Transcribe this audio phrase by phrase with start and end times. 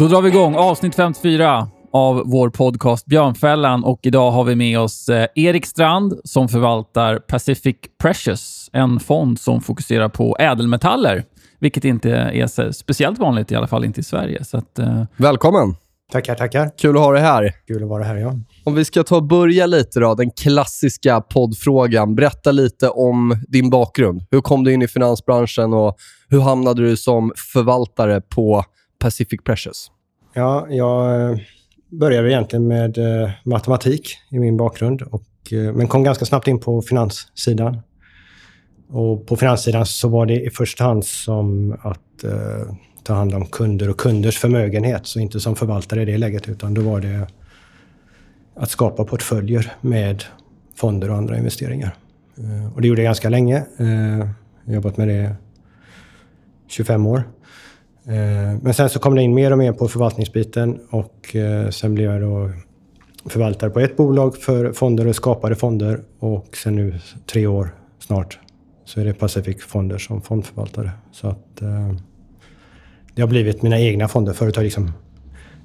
[0.00, 4.80] Då drar vi igång avsnitt 54 av vår podcast Björnfällan och idag har vi med
[4.80, 11.24] oss eh, Erik Strand som förvaltar Pacific Precious, en fond som fokuserar på ädelmetaller,
[11.58, 14.44] vilket inte är så speciellt vanligt, i alla fall inte i Sverige.
[14.44, 15.74] Så att, eh, Välkommen!
[16.12, 16.70] Tackar, tackar.
[16.78, 17.52] Kul att ha dig här.
[17.66, 18.34] Kul att vara här, ja.
[18.64, 22.14] Om vi ska ta och börja lite då, den klassiska poddfrågan.
[22.14, 24.22] Berätta lite om din bakgrund.
[24.30, 25.96] Hur kom du in i finansbranschen och
[26.28, 28.64] hur hamnade du som förvaltare på
[29.00, 29.90] Pacific Precious?
[30.34, 31.38] Ja, jag eh,
[31.88, 36.60] började egentligen med eh, matematik i min bakgrund, och, eh, men kom ganska snabbt in
[36.60, 37.80] på finanssidan.
[38.88, 43.46] Och på finanssidan så var det i första hand som att eh, ta hand om
[43.46, 47.26] kunder och kunders förmögenhet, så inte som förvaltare i det läget, utan då var det
[48.54, 50.24] att skapa portföljer med
[50.76, 51.94] fonder och andra investeringar.
[52.38, 53.56] Eh, och det gjorde jag ganska länge.
[53.78, 53.86] Eh,
[54.64, 55.34] jag har jobbat med det
[56.68, 57.22] 25 år.
[58.10, 61.94] Eh, men sen så kom det in mer och mer på förvaltningsbiten och eh, sen
[61.94, 62.50] blev jag då
[63.30, 68.38] förvaltare på ett bolag för fonder och skapade fonder och sen nu tre år snart
[68.84, 70.90] så är det Pacific Fonder som fondförvaltare.
[71.12, 71.92] Så att eh,
[73.14, 74.32] det har blivit mina egna fonder.
[74.32, 74.92] Förut har jag liksom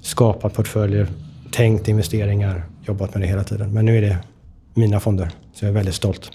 [0.00, 1.08] skapat portföljer,
[1.52, 3.72] tänkt investeringar, jobbat med det hela tiden.
[3.72, 4.18] Men nu är det
[4.74, 6.30] mina fonder, så jag är väldigt stolt.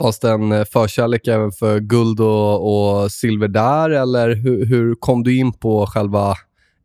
[0.00, 4.94] Fanns det en eh, förkärlek även för guld och, och silver där, eller hur, hur
[4.94, 6.34] kom du in på själva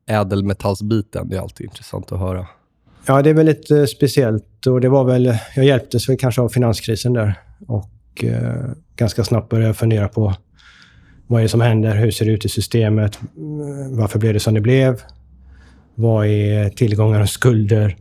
[0.09, 1.29] ädelmetallsbiten?
[1.29, 2.47] Det är alltid intressant att höra.
[3.05, 6.49] Ja, det är väldigt eh, speciellt och det var väl, jag hjälptes väl kanske av
[6.49, 10.33] finanskrisen där och eh, ganska snabbt började jag fundera på
[11.27, 11.95] vad är det som händer?
[11.95, 13.19] Hur ser det ut i systemet?
[13.21, 15.01] Eh, varför blev det som det blev?
[15.95, 17.95] Vad är tillgångar och skulder?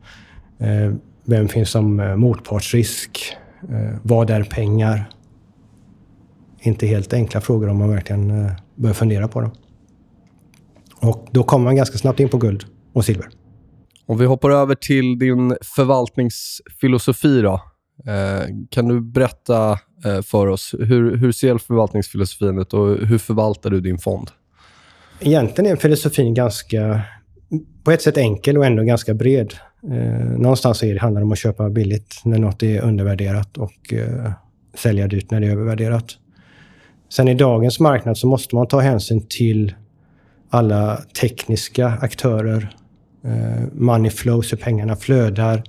[0.61, 0.95] Eh,
[1.25, 3.37] vem finns som eh, motpartsrisk?
[3.71, 5.11] Eh, vad är pengar?
[6.61, 9.51] Inte helt enkla frågor om man verkligen eh, börjar fundera på dem.
[11.01, 13.29] Och då kommer man ganska snabbt in på guld och silver.
[14.07, 17.61] Om vi hoppar över till din förvaltningsfilosofi då.
[18.07, 23.71] Eh, kan du berätta eh, för oss, hur, hur ser förvaltningsfilosofin ut och hur förvaltar
[23.71, 24.31] du din fond?
[25.21, 27.01] Egentligen är filosofin ganska,
[27.85, 29.55] på ett sätt enkel och ändå ganska bred.
[29.91, 33.93] Eh, någonstans är det, handlar det om att köpa billigt när något är undervärderat och
[33.93, 34.33] eh,
[34.75, 36.05] sälja dyrt när det är övervärderat.
[37.09, 39.75] Sen i dagens marknad så måste man ta hänsyn till
[40.51, 42.77] alla tekniska aktörer.
[43.25, 45.63] Eh, money flows, hur pengarna flödar.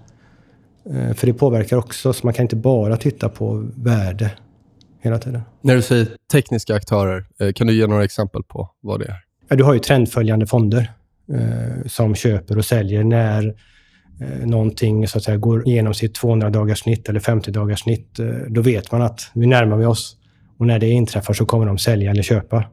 [0.90, 4.32] Eh, för det påverkar också, så man kan inte bara titta på värde
[5.02, 5.42] hela tiden.
[5.62, 9.18] När du säger tekniska aktörer, eh, kan du ge några exempel på vad det är?
[9.50, 10.92] Ja, du har ju trendföljande fonder
[11.34, 13.56] eh, som köper och säljer när
[14.20, 18.20] eh, någonting så att säga, går igenom sitt 200-dagars snitt eller 50-dagars snitt.
[18.20, 20.18] Eh, då vet man att nu närmar vi oss
[20.58, 22.64] och när det inträffar så kommer de sälja eller köpa.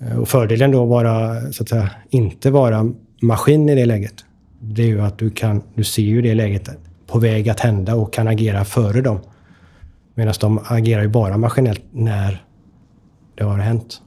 [0.00, 2.92] Eh, och fördelen då vara, så att säga, inte vara
[3.22, 4.14] maskin i det läget,
[4.60, 6.70] det är ju att du, kan, du ser ju det läget
[7.06, 9.18] på väg att hända och kan agera före dem.
[10.14, 12.44] Medan de agerar ju bara maskinellt när
[13.34, 14.00] det har hänt.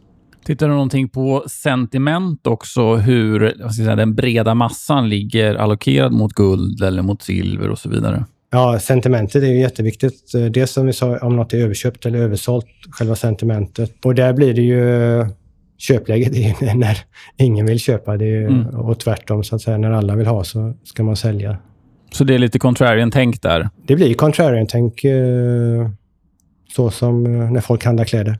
[0.48, 6.84] Tittar du någonting på sentiment också, hur säga, den breda massan ligger allokerad mot guld
[6.84, 8.26] eller mot silver och så vidare?
[8.52, 10.32] Ja, sentimentet är ju jätteviktigt.
[10.52, 14.06] Dels som vi sa, om något är överköpt eller översålt, själva sentimentet.
[14.06, 15.26] Och där blir det ju...
[15.78, 16.98] Köpläget är när
[17.38, 18.18] ingen vill köpa.
[18.18, 18.66] Det ju- Mm.
[18.68, 19.78] Och tvärtom, så att säga.
[19.78, 21.58] När alla vill ha så ska man sälja.
[22.12, 23.70] Så det är lite contrarian-tänk där.
[23.88, 25.90] Det blir contrarian-tänk eh,
[26.76, 28.38] så som eh, när folk handlar kläder.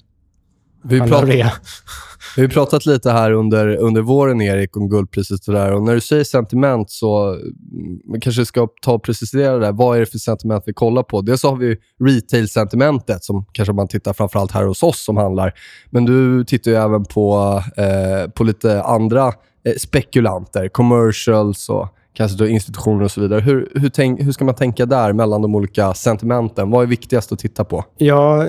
[0.84, 1.24] Vi, prat,
[2.36, 5.74] vi har pratat lite här under, under våren, Erik, om guldpriset och där.
[5.74, 9.72] Och när du säger sentiment så mm, man kanske ska ta och precisera det.
[9.72, 11.22] Vad är det för sentiment vi kollar på?
[11.22, 15.54] Dels har vi retail-sentimentet som kanske man tittar framförallt här hos oss som handlar.
[15.90, 19.28] Men du tittar ju även på, eh, på lite andra
[19.66, 21.88] eh, spekulanter, commercials och
[22.18, 23.42] kanske då institutioner och så vidare.
[23.42, 26.72] Hur, hur, tänk, hur ska man tänka där mellan de olika sentimenten?
[26.72, 27.86] Vad är viktigast att titta på?
[27.98, 28.48] Ja,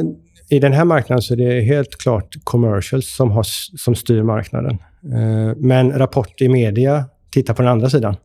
[0.48, 3.42] i den här marknaden så är det helt klart commercials som, har,
[3.78, 4.78] som styr marknaden.
[5.04, 8.16] Eh, men rapport i media tittar på den andra sidan.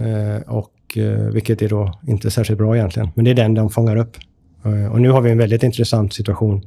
[0.00, 3.08] Eh, och, eh, vilket är då inte särskilt bra egentligen.
[3.14, 4.16] Men det är den de fångar upp.
[4.64, 6.62] Eh, och nu har vi en väldigt intressant situation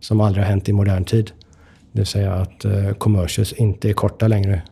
[0.00, 1.30] som aldrig har hänt i modern tid.
[1.92, 4.62] Det vill säga att eh, commercials inte är korta längre,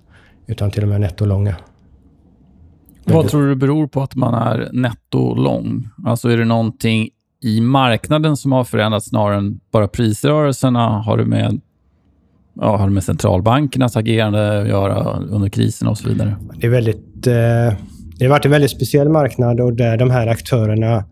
[0.47, 1.57] utan till och med nettolånga.
[3.05, 5.89] Vad tror du det beror på att man är nettolång?
[6.07, 7.09] Alltså är det någonting
[7.43, 10.89] i marknaden som har förändrats snarare än bara prisrörelserna?
[10.89, 11.61] Har det med,
[12.61, 16.37] ja, har det med centralbankernas agerande att göra under krisen och så vidare?
[16.57, 17.27] Det är väldigt...
[17.27, 17.79] Eh,
[18.17, 21.05] det har varit en väldigt speciell marknad och där de här aktörerna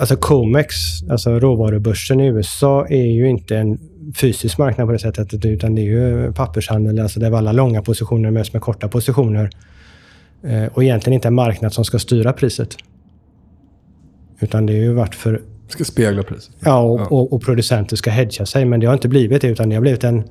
[0.00, 0.74] Alltså Comex,
[1.10, 3.78] alltså råvarubörsen i USA, är ju inte en
[4.16, 8.30] fysisk marknad på det sättet, utan det är ju pappershandel, alltså där alla långa positioner
[8.30, 9.50] möts med korta positioner.
[10.42, 12.76] Eh, och egentligen inte en marknad som ska styra priset.
[14.40, 15.42] Utan det har ju varit för...
[15.68, 16.54] Ska spegla priset.
[16.60, 17.06] Ja, och, ja.
[17.06, 18.64] och, och producenter ska hedga sig.
[18.64, 20.22] Men det har inte blivit det, utan det har blivit en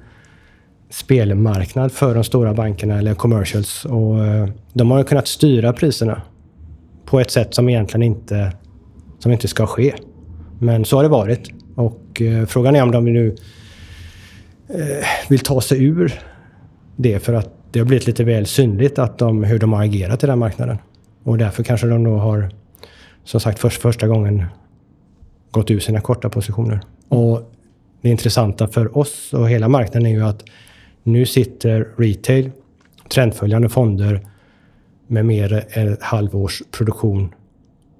[0.89, 3.85] spelmarknad för de stora bankerna eller commercials.
[3.85, 6.21] Och eh, de har kunnat styra priserna
[7.05, 8.53] på ett sätt som egentligen inte,
[9.19, 9.93] som inte ska ske.
[10.59, 11.51] Men så har det varit.
[11.75, 13.35] Och eh, frågan är om de nu
[14.69, 16.19] eh, vill ta sig ur
[16.95, 20.23] det för att det har blivit lite väl synligt att de, hur de har agerat
[20.23, 20.77] i den marknaden.
[21.23, 22.49] Och därför kanske de då har
[23.27, 24.45] som sagt för första gången
[25.51, 26.81] gått ur sina korta positioner.
[27.07, 27.51] Och
[28.01, 30.43] det intressanta för oss och hela marknaden är ju att
[31.03, 32.51] nu sitter retail,
[33.09, 34.27] trendföljande fonder
[35.07, 37.33] med mer än ett halvårs produktion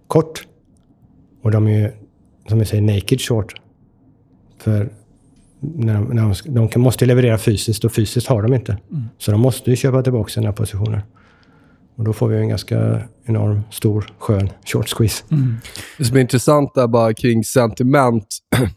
[0.07, 0.47] kort.
[1.41, 1.91] Och de är ju,
[2.49, 3.55] som vi säger, naked short.
[4.57, 4.89] För
[5.59, 8.77] när de, när de, de måste leverera fysiskt och fysiskt har de inte.
[8.91, 9.03] Mm.
[9.17, 11.03] Så de måste ju köpa tillbaka sina positioner.
[11.97, 15.23] Och då får vi en ganska enorm, stor, skön short squeeze.
[15.31, 15.57] Mm.
[15.97, 18.27] Det som är intressant där bara kring sentiment.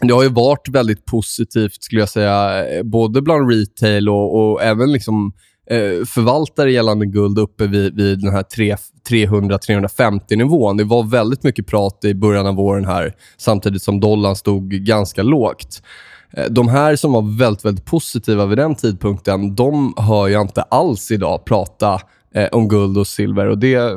[0.00, 4.92] Det har ju varit väldigt positivt, skulle jag säga, både bland retail och, och även
[4.92, 5.32] liksom,
[5.70, 8.42] eh, förvaltare gällande guld uppe vid, vid den här
[9.08, 10.76] 300-350 nivån.
[10.76, 15.22] Det var väldigt mycket prat i början av våren här, samtidigt som dollarn stod ganska
[15.22, 15.82] lågt.
[16.32, 20.62] Eh, de här som var väldigt, väldigt positiva vid den tidpunkten, de hör jag inte
[20.62, 22.00] alls idag prata
[22.34, 23.46] eh, om guld och silver.
[23.46, 23.96] Och Det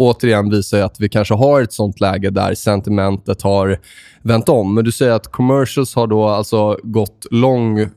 [0.00, 3.78] återigen visar att vi kanske har ett sånt läge där sentimentet har
[4.22, 4.74] vänt om.
[4.74, 7.88] Men du säger att commercials har då alltså gått lång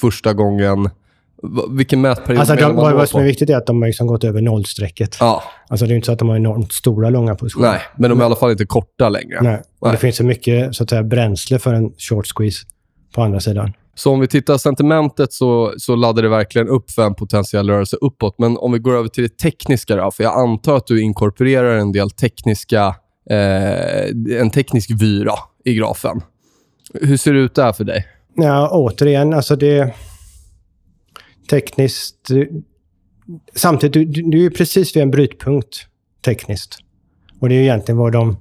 [0.00, 0.90] första gången.
[1.70, 4.24] Vilken mätperiod alltså, de, man Vad som är viktigt är att de har liksom gått
[4.24, 5.16] över nollstrecket.
[5.20, 5.42] Ja.
[5.68, 7.68] Alltså, det är inte så att de har enormt stora, långa positioner.
[7.68, 9.38] Nej, men de är i alla fall inte korta längre.
[9.42, 9.62] Nej.
[9.82, 9.92] Nej.
[9.92, 12.66] Det finns så mycket så att säga, bränsle för en short squeeze
[13.14, 13.72] på andra sidan.
[14.00, 17.96] Så om vi tittar sentimentet så, så laddar det verkligen upp för en potentiell rörelse
[18.00, 18.38] uppåt.
[18.38, 21.78] Men om vi går över till det tekniska då, för jag antar att du inkorporerar
[21.78, 22.94] en del tekniska,
[23.30, 26.20] eh, en teknisk vy då, i grafen.
[26.94, 28.06] Hur ser det ut där för dig?
[28.34, 29.94] Ja, återigen, alltså det...
[31.50, 32.28] Tekniskt...
[33.54, 35.86] Samtidigt, du, du är precis vid en brytpunkt
[36.24, 36.78] tekniskt.
[37.40, 38.36] Och det är egentligen vad de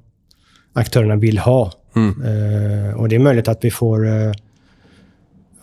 [0.74, 1.72] aktörerna vill ha.
[1.96, 2.24] Mm.
[2.24, 4.08] Uh, och det är möjligt att vi får...
[4.08, 4.32] Uh,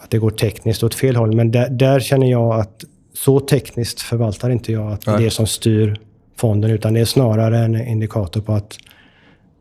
[0.06, 1.37] att det går tekniskt åt fel håll.
[1.37, 5.31] Men där, där känner jag att så tekniskt förvaltar inte jag att det är det
[5.31, 6.00] som styr
[6.37, 8.78] fonden, utan det är snarare en indikator på att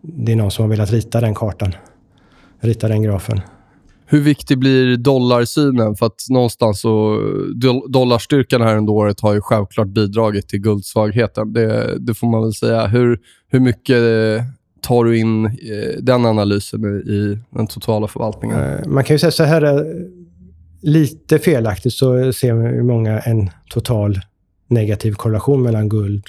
[0.01, 1.75] det är någon som har velat rita den kartan.
[2.59, 3.41] Rita den grafen.
[4.05, 5.95] Hur viktig blir dollarsynen?
[5.95, 7.21] För att någonstans så...
[7.87, 11.53] Dollarstyrkan här under året har ju självklart bidragit till guldsvagheten.
[11.53, 12.87] Det, det får man väl säga.
[12.87, 13.97] Hur, hur mycket
[14.81, 15.51] tar du in eh,
[16.01, 18.59] den analysen i den totala förvaltningen?
[18.59, 19.81] Eh, man kan ju säga så här eh,
[20.85, 24.19] lite felaktigt så ser många en total
[24.67, 26.23] negativ korrelation mellan guld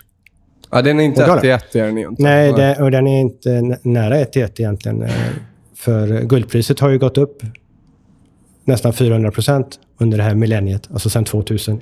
[0.71, 2.23] Ja, den är inte 1 till 1 är den inte.
[2.23, 5.03] Nej, det, och den är inte nära 1 till 1 egentligen.
[5.03, 5.11] Eh,
[5.75, 7.43] för guldpriset har ju gått upp
[8.65, 11.81] nästan 400 procent under det här millenniet, alltså sedan 2000,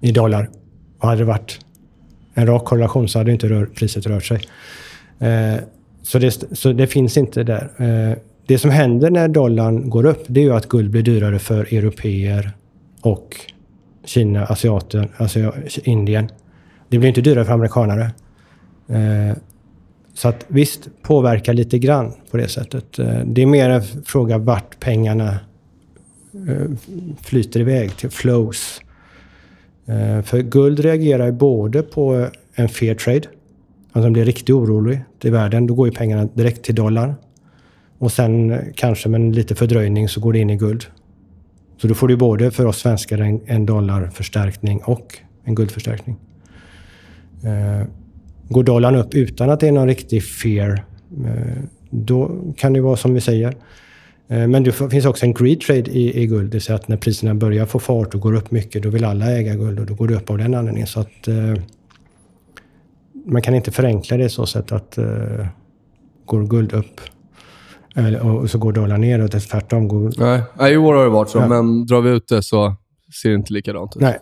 [0.00, 0.50] i dollar.
[0.98, 1.58] Och hade det varit
[2.34, 4.40] en rak korrelation så hade inte rör, priset rört sig.
[5.18, 5.60] Eh,
[6.02, 7.70] så, det, så det finns inte där.
[7.76, 11.38] Eh, det som händer när dollarn går upp, det är ju att guld blir dyrare
[11.38, 12.50] för europeer
[13.00, 13.36] och
[14.04, 15.52] Kina, asiater, alltså
[15.84, 16.28] Indien.
[16.88, 18.10] Det blir inte dyrare för amerikanare.
[18.88, 19.36] Eh,
[20.14, 22.98] så att visst, påverkar lite grann på det sättet.
[22.98, 25.38] Eh, det är mer en fråga vart pengarna
[26.48, 26.70] eh,
[27.22, 28.80] flyter iväg till flows.
[29.86, 33.22] Eh, för guld reagerar ju både på en fair trade,
[33.92, 37.14] alltså om det är riktigt orolig i världen, då går ju pengarna direkt till dollarn.
[38.00, 40.84] Och sen kanske med en lite fördröjning så går det in i guld.
[41.76, 46.16] Så då får du både för oss svenskar en, en dollarförstärkning och en guldförstärkning.
[47.44, 47.86] Eh,
[48.48, 50.84] går dollarn upp utan att det är någon riktig fear,
[51.24, 53.54] eh, då kan det vara som vi säger.
[54.28, 56.50] Eh, men det finns också en greed trade i, i guld.
[56.50, 59.04] Det vill säga att när priserna börjar få fart och går upp mycket, då vill
[59.04, 60.86] alla äga guld och då går det upp av den anledningen.
[60.86, 61.54] Så att, eh,
[63.26, 65.46] man kan inte förenkla det så sätt att eh,
[66.24, 67.00] går guld upp
[68.22, 69.88] och så går dollarn ner och tvärtom.
[69.88, 70.12] Går...
[70.58, 71.48] Nej, i år har det varit så, ja.
[71.48, 72.76] men drar vi ut det så
[73.22, 74.02] ser det inte likadant ut.
[74.02, 74.18] Nej,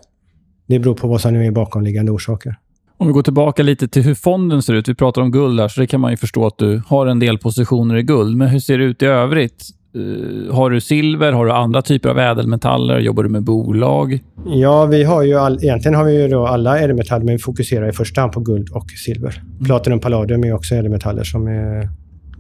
[0.67, 2.57] det beror på vad som är bakomliggande orsaker.
[3.01, 4.89] Om vi går tillbaka lite till hur fonden ser ut.
[4.89, 7.19] Vi pratar om guld där, så det kan man ju förstå att du har en
[7.19, 8.37] del positioner i guld.
[8.37, 9.65] Men hur ser det ut i övrigt?
[9.97, 11.33] Uh, har du silver?
[11.33, 12.99] Har du andra typer av ädelmetaller?
[12.99, 14.19] Jobbar du med bolag?
[14.47, 17.89] Ja, vi har ju all, egentligen har vi ju då alla ädelmetaller, men vi fokuserar
[17.89, 19.43] i första hand på guld och silver.
[19.43, 19.65] Mm.
[19.65, 21.89] Platinum palladium är också ädelmetaller som är,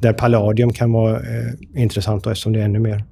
[0.00, 3.04] där palladium kan vara eh, intressant då, eftersom det är ännu mer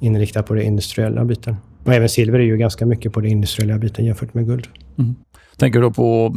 [0.00, 1.56] inriktat på den industriella biten.
[1.84, 4.68] Och även silver är ju ganska mycket på den industriella biten jämfört med guld.
[4.98, 5.14] Mm.
[5.56, 6.34] Tänker du då på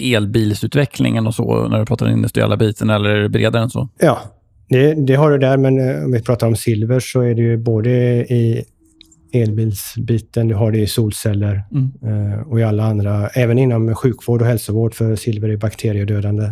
[0.00, 3.88] elbilsutvecklingen och så när du pratar den industriella biten eller är det bredare än så?
[3.98, 4.18] Ja,
[4.68, 7.42] det, det, har du där, men eh, om vi pratar om silver så är det
[7.42, 7.90] ju både
[8.32, 8.64] i
[9.32, 11.92] elbilsbiten, du har det i solceller mm.
[12.02, 16.50] Eh, och i alla andra, även inom sjukvård och hälsovård, för silver är bakteriedödande.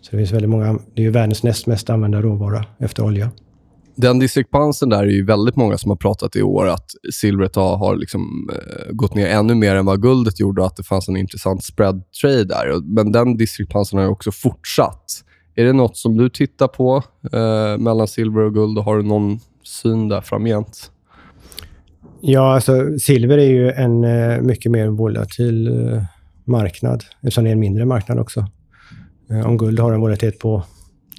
[0.00, 3.30] Så det finns väldigt många, det är ju världens näst mest använda råvara efter olja
[4.00, 7.76] den diskrepansen där är ju väldigt många som har pratat i år att silvret har,
[7.76, 11.08] har liksom, eh, gått ner ännu mer än vad guldet gjorde och att det fanns
[11.08, 12.80] en intressant spread trade där.
[12.94, 15.04] Men den diskrepansen har också fortsatt.
[15.54, 17.02] Är det något som du tittar på
[17.32, 20.90] eh, mellan silver och guld och har du någon syn där framgent?
[22.20, 26.02] Ja, alltså silver är ju en eh, mycket mer volatil eh,
[26.44, 28.46] marknad eftersom det är en mindre marknad också.
[29.30, 30.64] Eh, om guld har en volatilitet på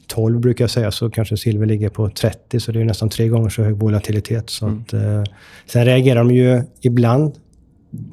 [0.07, 3.27] 12 brukar jag säga, så kanske silver ligger på 30, så det är nästan tre
[3.27, 4.49] gånger så hög volatilitet.
[4.49, 4.81] Så mm.
[4.81, 5.23] att, eh,
[5.65, 7.33] sen reagerar de ju ibland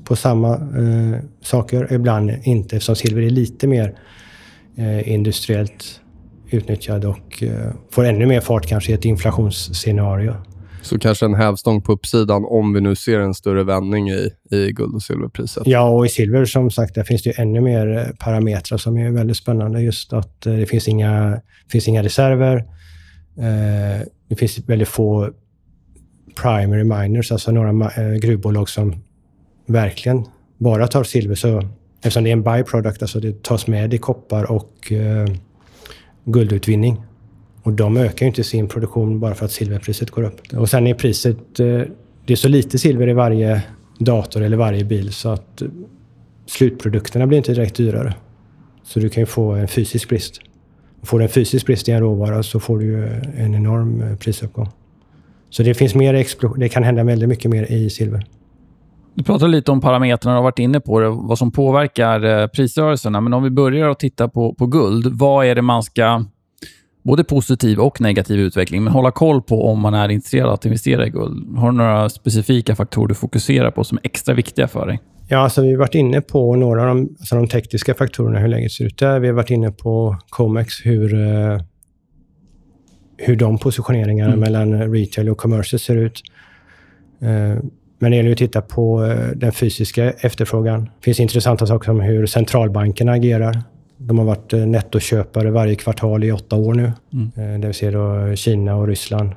[0.04, 3.94] på samma eh, saker, ibland inte, eftersom silver är lite mer
[4.76, 6.00] eh, industriellt
[6.50, 10.34] utnyttjad och eh, får ännu mer fart kanske i ett inflationsscenario.
[10.88, 14.72] Så kanske en hävstång på uppsidan om vi nu ser en större vändning i, i
[14.72, 15.62] guld och silverpriset.
[15.66, 19.10] Ja, och i silver som sagt, där finns det ännu mer eh, parametrar som är
[19.10, 19.82] väldigt spännande.
[19.82, 21.40] Just att eh, det finns inga,
[21.70, 22.56] finns inga reserver.
[23.38, 25.30] Eh, det finns väldigt få
[26.42, 28.94] primary miners, alltså några eh, gruvbolag som
[29.66, 30.24] verkligen
[30.58, 31.34] bara tar silver.
[31.34, 31.62] Så,
[31.98, 34.92] eftersom det är en byproduct, alltså det tas med i koppar och
[36.24, 37.02] guldutvinning.
[37.62, 40.40] Och de ökar ju inte sin produktion bara för att silverpriset går upp.
[40.52, 41.60] Och sen är priset...
[41.60, 41.82] Eh,
[42.26, 43.62] det är så lite silver i varje
[43.98, 45.68] dator eller varje bil så att eh,
[46.46, 48.14] slutprodukterna blir inte direkt dyrare.
[48.84, 50.40] Så du kan ju få en fysisk brist.
[51.02, 54.16] Får du en fysisk brist i en råvara så får du ju eh, en enorm
[54.20, 54.68] prisuppgång.
[55.50, 58.26] Så det finns mer det kan hända väldigt mycket mer i silver.
[59.14, 63.20] Du pratade lite om parametrarna och har varit inne på det, vad som påverkar prisrörelserna.
[63.20, 66.24] Men om vi börjar att titta på, på guld, vad är det man ska
[67.08, 70.64] både positiv och negativ utveckling, men hålla koll på om man är intresserad av att
[70.64, 71.56] investera i guld.
[71.58, 75.00] Har du några specifika faktorer du fokuserar på som är extra viktiga för dig?
[75.28, 78.48] Ja, alltså vi har varit inne på några av de, alltså de tekniska faktorerna, hur
[78.48, 79.20] läget ser ut där.
[79.20, 81.60] Vi har varit inne på Comex, hur, uh,
[83.16, 84.40] hur de positioneringarna mm.
[84.40, 86.22] mellan retail och commercial ser ut.
[87.22, 87.28] Uh,
[87.98, 90.84] men det gäller att titta på uh, den fysiska efterfrågan.
[90.84, 93.62] Det finns intressanta saker som hur centralbankerna agerar.
[94.08, 96.92] De har varit eh, nettoköpare varje kvartal i åtta år nu.
[97.12, 97.30] Mm.
[97.36, 99.30] Eh, där vi ser då Kina och Ryssland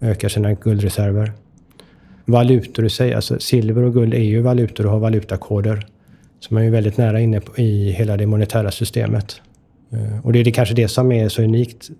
[0.00, 1.32] ökar sina guldreserver.
[2.24, 5.86] Valutor i sig, alltså silver och guld är ju valutor och har valutakoder.
[6.40, 9.40] Så man är väldigt nära inne på, i hela det monetära systemet.
[9.90, 11.90] Eh, och det är det kanske det som är så unikt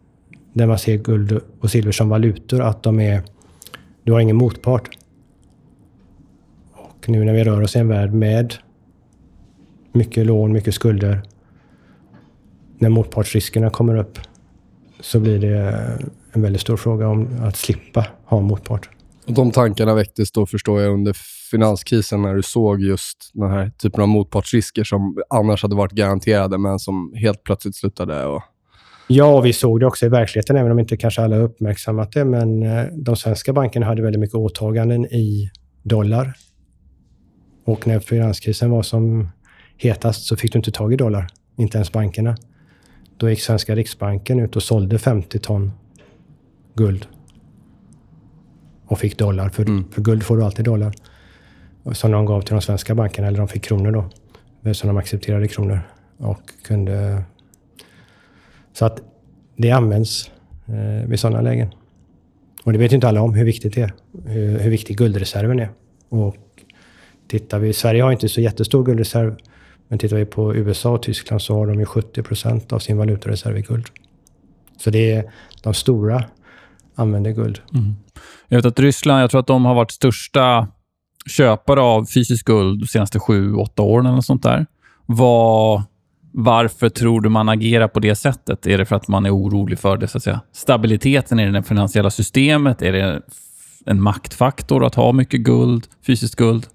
[0.53, 3.23] när man ser guld och silver som valutor, att de är...
[4.03, 4.89] Du har ingen motpart.
[6.73, 8.55] Och nu när vi rör oss i en värld med
[9.93, 11.23] mycket lån, mycket skulder,
[12.79, 14.19] när motpartsriskerna kommer upp
[15.01, 15.89] så blir det
[16.33, 18.89] en väldigt stor fråga om att slippa ha motpart.
[19.27, 21.17] Och de tankarna väcktes då, förstår jag, under
[21.51, 26.59] finanskrisen när du såg just den här typen av motpartsrisker som annars hade varit garanterade,
[26.59, 28.27] men som helt plötsligt slutade.
[28.27, 28.43] Och...
[29.07, 32.25] Ja, och vi såg det också i verkligheten, även om inte kanske alla uppmärksammat det.
[32.25, 35.51] Men eh, de svenska bankerna hade väldigt mycket åtaganden i
[35.83, 36.35] dollar.
[37.65, 39.29] Och när finanskrisen var som
[39.77, 42.37] hetast så fick du inte tag i dollar, inte ens bankerna.
[43.19, 45.73] Då gick svenska Riksbanken ut och sålde 50 ton
[46.75, 47.07] guld.
[48.87, 49.49] Och fick dollar.
[49.49, 49.85] För, mm.
[49.91, 50.93] för guld får du alltid dollar.
[51.93, 53.93] Som de gav till de svenska bankerna, eller de fick kronor
[54.63, 54.75] då.
[54.75, 55.81] Som de accepterade kronor.
[56.19, 57.23] Och kunde...
[58.73, 59.03] Så att
[59.57, 60.31] det används
[60.67, 61.69] eh, vid sådana lägen.
[62.65, 63.93] Och det vet ju inte alla om hur viktigt det är.
[64.25, 65.69] Hur, hur viktig guldreserven är.
[66.09, 66.37] Och
[67.29, 69.37] tittar vi, Sverige har inte så jättestor guldreserv.
[69.89, 72.97] Men tittar vi på USA och Tyskland så har de ju 70 procent av sin
[72.97, 73.87] valutareserv i guld.
[74.79, 75.25] Så det är
[75.63, 76.25] de stora
[76.95, 77.61] använder guld.
[77.75, 77.97] Mm.
[78.49, 80.69] Jag vet att Ryssland, jag tror att de har varit största
[81.27, 84.67] köpare av fysiskt guld de senaste sju, åtta åren eller sånt där.
[85.07, 85.83] Var,
[86.33, 88.67] varför tror du man agerar på det sättet?
[88.67, 91.63] Är det för att man är orolig för det, så att säga, stabiliteten i det
[91.63, 92.83] finansiella systemet?
[92.83, 93.23] Är det
[93.87, 96.67] en maktfaktor att ha mycket guld, fysiskt guld?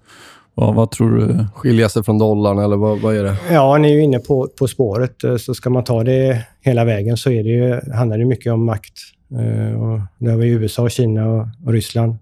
[0.54, 1.46] Vad, vad tror du?
[1.54, 3.36] Skilja sig från dollarn eller vad, vad är det?
[3.50, 5.24] Ja, ni är ju inne på, på spåret.
[5.24, 8.52] Eh, så ska man ta det hela vägen så är det ju, handlar det mycket
[8.52, 8.92] om makt.
[9.32, 12.16] Uh, och det har vi USA, Kina och, och Ryssland.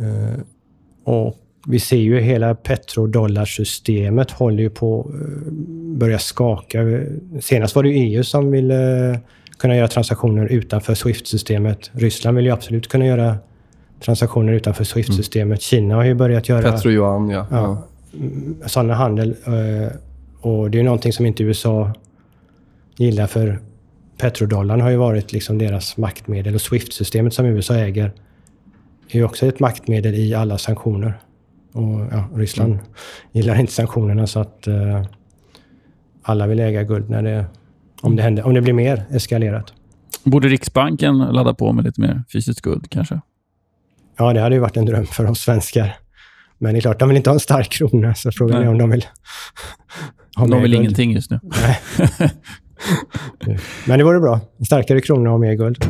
[0.00, 0.40] Uh,
[1.04, 5.52] och vi ser ju hela petrodollarsystemet håller ju på att
[5.98, 6.78] börja skaka.
[7.40, 9.20] Senast var det EU som ville
[9.58, 11.90] kunna göra transaktioner utanför Swift-systemet.
[11.92, 13.36] Ryssland vill ju absolut kunna göra
[14.00, 15.56] transaktioner utanför Swift-systemet.
[15.56, 15.60] Mm.
[15.60, 16.72] Kina har ju börjat göra...
[16.72, 17.46] Petro Yuan, ja.
[17.50, 17.82] ja
[18.66, 19.34] sådana handel.
[19.46, 19.96] Eh,
[20.40, 21.92] och det är någonting som inte USA
[22.96, 23.60] gillar för
[24.18, 28.12] petrodollarn har ju varit liksom deras maktmedel och Swift-systemet som USA äger
[29.08, 31.18] är ju också ett maktmedel i alla sanktioner.
[31.72, 32.84] Och ja, Ryssland mm.
[33.32, 35.02] gillar inte sanktionerna så att uh,
[36.22, 37.44] alla vill äga guld när det,
[38.00, 39.72] om, det händer, om det blir mer eskalerat.
[40.24, 43.20] Borde Riksbanken ladda på med lite mer fysiskt guld kanske?
[44.18, 45.96] Ja, det hade ju varit en dröm för oss svenskar.
[46.58, 48.66] Men det är klart, de vill inte ha en stark krona, så frågan Nej.
[48.66, 49.06] är om de vill
[50.36, 50.82] ha De vill guld.
[50.84, 51.40] ingenting just nu.
[51.42, 51.80] Nej.
[53.86, 54.40] Men det vore bra.
[54.58, 55.84] En starkare krona och mer guld.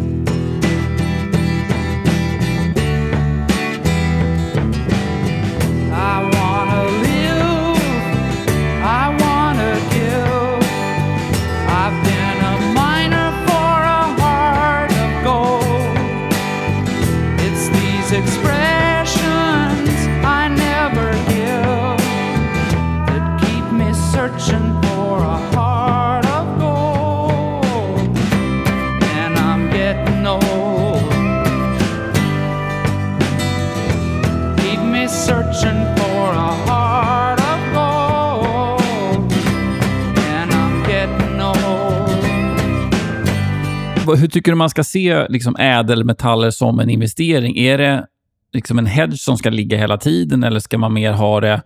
[44.26, 47.58] Hur tycker du man ska se liksom, ädelmetaller som en investering?
[47.58, 48.06] Är det
[48.52, 51.62] liksom en hedge som ska ligga hela tiden eller ska man mer ha det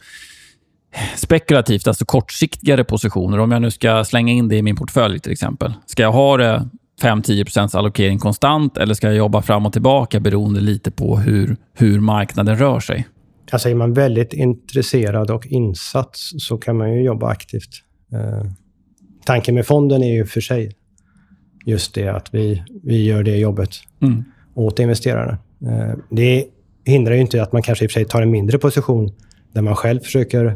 [1.16, 3.38] spekulativt, alltså kortsiktigare positioner?
[3.38, 5.72] Om jag nu ska slänga in det i min portfölj till exempel.
[5.86, 6.68] Ska jag ha det
[7.02, 12.00] 5-10% allokering konstant eller ska jag jobba fram och tillbaka beroende lite på hur, hur
[12.00, 13.08] marknaden rör sig?
[13.50, 17.70] Alltså är man väldigt intresserad och insatt så kan man ju jobba aktivt.
[18.12, 18.50] Eh,
[19.24, 20.72] tanken med fonden är ju för sig
[21.64, 23.70] just det att vi, vi gör det jobbet
[24.02, 24.24] mm.
[24.54, 25.38] åt investerarna.
[25.66, 26.44] Eh, det
[26.84, 29.12] hindrar ju inte att man kanske i och för sig tar en mindre position
[29.52, 30.54] där man själv försöker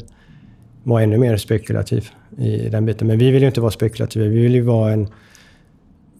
[0.82, 3.06] vara ännu mer spekulativ i den biten.
[3.06, 4.24] Men vi vill ju inte vara spekulativa.
[4.24, 5.08] Vi vill ju vara en...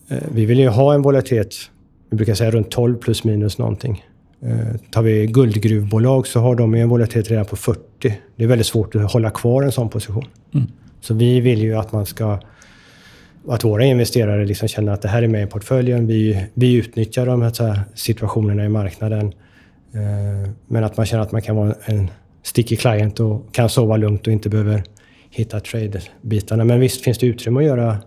[0.08, 1.54] Eh, vi vill ju ha en volatilitet,
[2.10, 4.04] vi brukar säga runt 12 plus minus någonting.
[4.42, 7.80] Eh, tar vi guldgruvbolag så har de en volatilitet redan på 40.
[8.36, 10.24] Det är väldigt svårt att hålla kvar en sån position.
[10.54, 10.66] Mm.
[11.00, 12.38] Så vi vill ju att man ska
[13.48, 16.06] att våra investerare liksom känner att det här är med i portföljen.
[16.06, 19.26] Vi, vi utnyttjar de här situationerna i marknaden.
[19.94, 22.10] Eh, men att man känner att man kan vara en
[22.42, 24.84] sticky client och kan sova lugnt och inte behöver
[25.30, 26.64] hitta trade-bitarna.
[26.64, 27.98] Men visst finns det utrymme att göra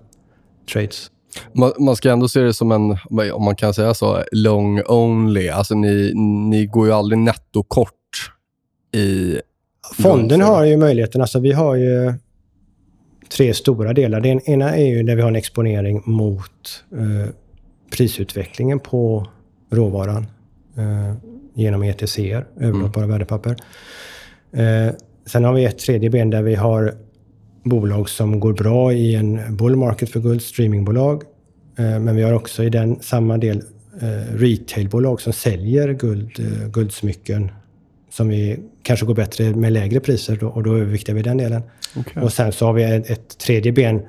[0.73, 1.11] trades.
[1.53, 2.97] Man, man, ska ändå se det som en,
[3.33, 5.49] om man kan säga så, long only.
[5.49, 6.13] Alltså ni,
[6.49, 7.93] ni går ju aldrig nettokort
[8.93, 9.39] i...
[9.99, 11.21] Fonden har ju möjligheten.
[11.21, 12.13] Alltså vi har ju
[13.29, 14.21] tre stora delar.
[14.21, 17.29] Den ena är ju där vi har en exponering mot eh,
[17.91, 19.27] prisutvecklingen på
[19.71, 20.27] råvaran
[20.77, 21.13] eh,
[21.53, 22.19] genom ETC,
[22.59, 23.09] överlåtbara mm.
[23.09, 23.55] värdepapper.
[24.51, 24.93] Eh,
[25.25, 26.93] sen har vi ett tredje ben där vi har
[27.63, 31.23] bolag som går bra i en bull market för guld, streamingbolag.
[31.77, 33.63] Eh, men vi har också i den samma del
[34.01, 37.51] eh, retailbolag som säljer guld, eh, guldsmycken
[38.09, 41.61] som vi kanske går bättre med lägre priser då, och då överviktar vi den delen.
[41.95, 42.23] Okay.
[42.23, 44.01] Och sen så har vi ett, ett, tredje ben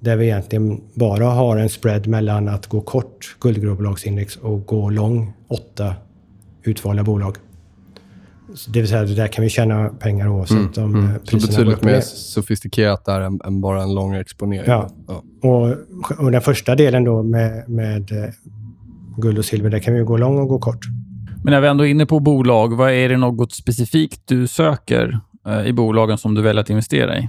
[0.00, 5.32] där vi egentligen bara har en spread mellan att gå kort guldgrovbolagsindex och gå lång
[5.48, 5.94] åtta
[6.62, 7.36] utvalda bolag.
[8.54, 11.20] Så det vill säga, där kan vi tjäna pengar oavsett mm, om mm.
[11.20, 14.70] priserna Så betydligt mer sofistikerat där än, än, bara en lång exponering.
[14.70, 14.88] Ja.
[15.06, 15.22] ja.
[15.48, 15.76] Och,
[16.18, 18.30] och, den första delen då med, med eh,
[19.16, 20.86] guld och silver, där kan vi gå lång och gå kort.
[21.44, 25.18] Men när vi ändå är inne på bolag, vad är det något specifikt du söker
[25.46, 27.28] eh, i bolagen som du väljer att investera i?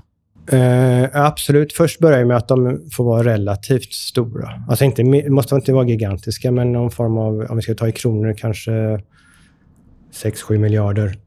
[0.52, 1.74] Eh, absolut.
[1.74, 4.64] Först börjar jag med att de får vara relativt stora.
[4.70, 7.92] Alltså inte, måste inte vara gigantiska, men någon form av, om vi ska ta i
[7.92, 8.72] kronor, kanske
[10.14, 11.18] 6-7 miljarder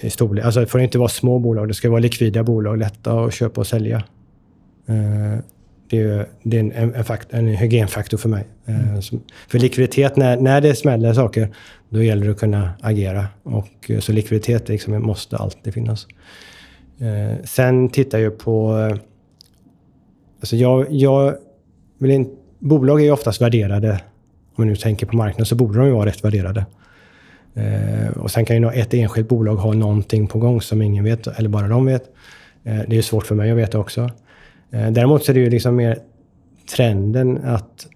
[0.00, 0.44] i storlek.
[0.44, 1.68] Alltså det får inte vara små bolag.
[1.68, 3.96] Det ska vara likvida bolag, lätta att köpa och sälja.
[4.88, 5.44] Eh,
[5.90, 8.46] det är, det är en, en, fakt, en hygienfaktor för mig.
[8.66, 9.02] Eh, mm.
[9.48, 11.54] För likviditet, när, när det smäller saker,
[11.88, 13.26] då gäller det att kunna agera.
[13.42, 16.06] Och, eh, så likviditet liksom, måste alltid finnas.
[16.98, 18.78] Eh, sen tittar jag på...
[18.78, 18.96] Eh,
[20.40, 21.34] alltså jag, jag
[21.98, 25.78] vill inte, bolag är ju oftast värderade, om man nu tänker på marknaden, så borde
[25.78, 26.66] de ju vara rätt värderade.
[27.54, 31.26] Eh, och sen kan ju ett enskilt bolag ha någonting på gång som ingen vet,
[31.26, 32.02] eller bara de vet.
[32.64, 34.10] Eh, det är svårt för mig att veta också.
[34.70, 35.98] Eh, däremot så är det ju liksom mer
[36.76, 37.86] trenden att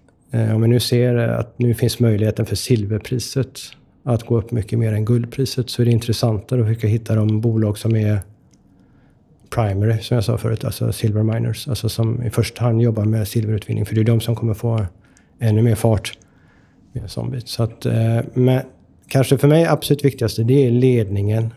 [0.53, 3.59] om vi nu ser att nu finns möjligheten för silverpriset
[4.03, 7.41] att gå upp mycket mer än guldpriset så är det intressantare att försöka hitta de
[7.41, 8.19] bolag som är
[9.49, 13.27] primary, som jag sa förut, alltså silver miners, alltså som i första hand jobbar med
[13.27, 14.85] silverutvinning, för det är de som kommer få
[15.39, 16.17] ännu mer fart
[16.91, 17.47] med en sån bit.
[17.47, 17.85] Så att,
[18.33, 18.61] men
[19.07, 21.53] kanske för mig absolut viktigaste, det är ledningen.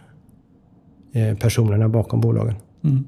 [1.17, 2.55] Eh, personerna bakom bolagen.
[2.85, 3.05] Mm.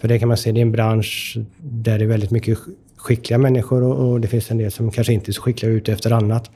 [0.00, 2.58] För det kan man se, det är en bransch där det är väldigt mycket
[2.96, 5.92] skickliga människor och, och det finns en del som kanske inte är så skickliga ute
[5.92, 6.50] efter annat.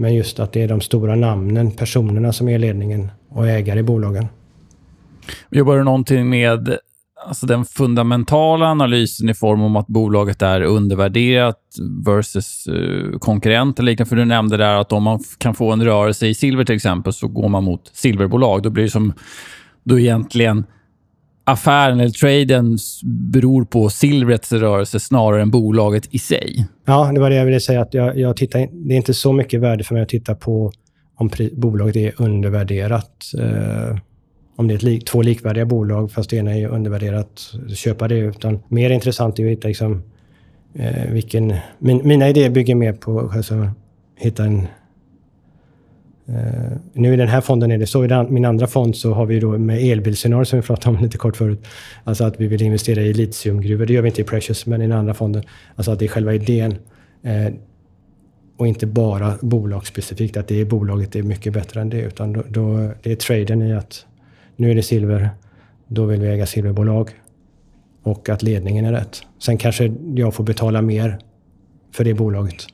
[0.00, 3.82] Men just att det är de stora namnen, personerna som är ledningen och ägare i
[3.82, 4.26] bolagen.
[5.50, 6.78] Jobbar du någonting med
[7.26, 11.58] alltså den fundamentala analysen i form om att bolaget är undervärderat
[12.06, 14.08] versus uh, konkurrenter liknande.
[14.08, 17.12] För du nämnde där att om man kan få en rörelse i silver till exempel
[17.12, 18.62] så går man mot silverbolag.
[18.62, 19.12] Då blir det som
[19.84, 20.64] då egentligen
[21.48, 22.78] affären eller traden
[23.32, 26.66] beror på silvrets rörelse snarare än bolaget i sig.
[26.86, 27.80] Ja, det var det jag ville säga.
[27.80, 30.72] Att jag, jag tittar, det är inte så mycket värde för mig att titta på
[31.16, 33.24] om bolaget är undervärderat.
[33.38, 33.98] Eh,
[34.56, 38.18] om det är lik, två likvärdiga bolag fast det ena är undervärderat, köpa det.
[38.18, 40.02] Utan mer intressant är att hitta liksom,
[40.74, 41.54] eh, vilken...
[41.78, 43.70] Min, mina idéer bygger mer på alltså,
[44.16, 44.66] hitta en...
[46.28, 48.04] Uh, nu i den här fonden är det så.
[48.04, 51.02] I den, min andra fond så har vi då med elbilsscenario som vi pratade om
[51.04, 51.66] lite kort förut.
[52.04, 53.86] Alltså att vi vill investera i litiumgruvor.
[53.86, 55.42] Det gör vi inte i Precious, men i den andra fonden.
[55.74, 56.72] Alltså att det är själva idén.
[57.26, 57.54] Uh,
[58.56, 62.00] och inte bara bolagsspecifikt, att det är bolaget är mycket bättre än det.
[62.00, 64.06] Utan då, då, det är traden i att
[64.56, 65.30] nu är det silver,
[65.88, 67.10] då vill vi äga silverbolag.
[68.02, 69.22] Och att ledningen är rätt.
[69.38, 71.18] Sen kanske jag får betala mer
[71.92, 72.66] för det bolaget.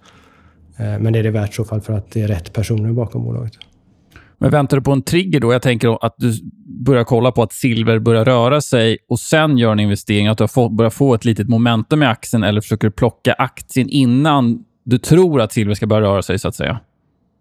[0.77, 2.93] Eh, men det är det värt i så fall för att det är rätt personer
[2.93, 3.53] bakom bolaget.
[4.39, 5.53] Men väntar du på en trigger då?
[5.53, 6.33] Jag tänker att du
[6.85, 10.27] börjar kolla på att silver börjar röra sig och sen gör en investering.
[10.27, 14.99] Att du börjar få ett litet momentum i aktien eller försöker plocka aktien innan du
[14.99, 16.81] tror att silver ska börja röra sig, så att säga.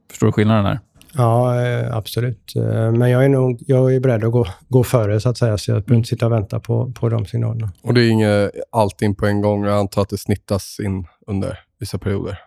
[0.09, 0.79] Förstår du skillnaden här?
[1.13, 2.53] Ja, eh, absolut.
[2.55, 5.57] Eh, men jag är nog jag är beredd att gå, gå före, så att säga.
[5.57, 7.71] Så jag behöver inte sitta och vänta på, på de signalerna.
[7.81, 9.65] Och det är inget allting på en gång?
[9.65, 12.37] Jag antar att det snittas in under vissa perioder?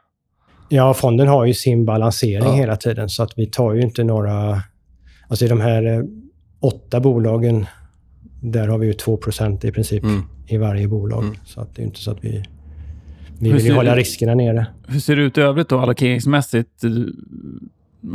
[0.69, 2.55] Ja, fonden har ju sin balansering ja.
[2.55, 4.63] hela tiden, så att vi tar ju inte några...
[5.29, 6.05] Alltså i de här eh,
[6.61, 7.67] åtta bolagen,
[8.41, 10.23] där har vi ju 2% i princip mm.
[10.47, 11.23] i varje bolag.
[11.23, 11.37] Mm.
[11.45, 12.45] Så att det är inte så att vi...
[13.39, 14.67] Vi vill ju hålla riskerna nere.
[14.87, 16.83] Hur ser det ut i övrigt då, allokeringsmässigt?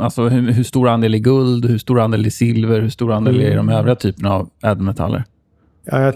[0.00, 3.40] Alltså hur, hur, stor andel är guld, hur stor andel är silver, hur stor andel
[3.40, 3.74] är de mm.
[3.74, 5.24] övriga typerna av ädelmetaller?
[5.84, 6.14] Ja, jag,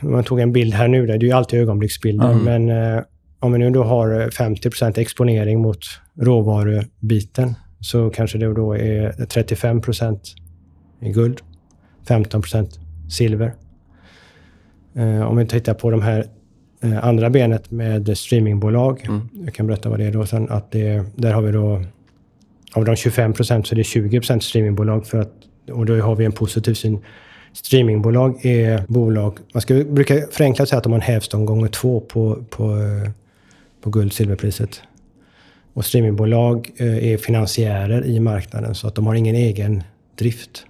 [0.00, 1.06] man tog en bild här nu.
[1.06, 1.18] Där.
[1.18, 2.32] Det är ju alltid ögonblicksbilder.
[2.32, 2.66] Mm.
[2.66, 3.02] Men eh,
[3.40, 5.78] om vi nu då har 50% exponering mot
[6.14, 9.82] råvarubiten så kanske det då är 35
[11.00, 11.40] i guld,
[12.06, 12.78] 15%
[13.10, 13.54] silver.
[14.94, 16.24] Eh, om vi tittar på de här
[16.82, 19.04] eh, andra benet med streamingbolag.
[19.08, 19.28] Mm.
[19.44, 20.50] Jag kan berätta vad det är då sen.
[20.50, 21.82] Att det, där har vi då
[22.72, 25.06] av de 25 procent så är det 20 procent streamingbolag.
[25.06, 25.32] För att,
[25.72, 26.98] och då har vi en positiv syn.
[27.52, 32.00] Streamingbolag är bolag, man ska brukar förenklat säga att de har en hävstång gånger två
[32.00, 32.78] på, på,
[33.80, 34.82] på guld silverpriset.
[35.74, 39.82] Och streamingbolag eh, är finansiärer i marknaden så att de har ingen egen
[40.18, 40.66] drift.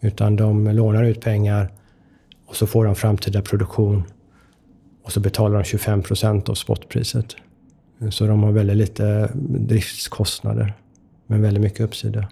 [0.00, 1.72] Utan de lånar ut pengar
[2.46, 4.02] och så får de framtida produktion
[5.04, 7.36] och så betalar de 25 procent av spotpriset.
[8.10, 10.74] Så de har väldigt lite driftskostnader.
[11.26, 12.28] Men väldigt mycket uppsida.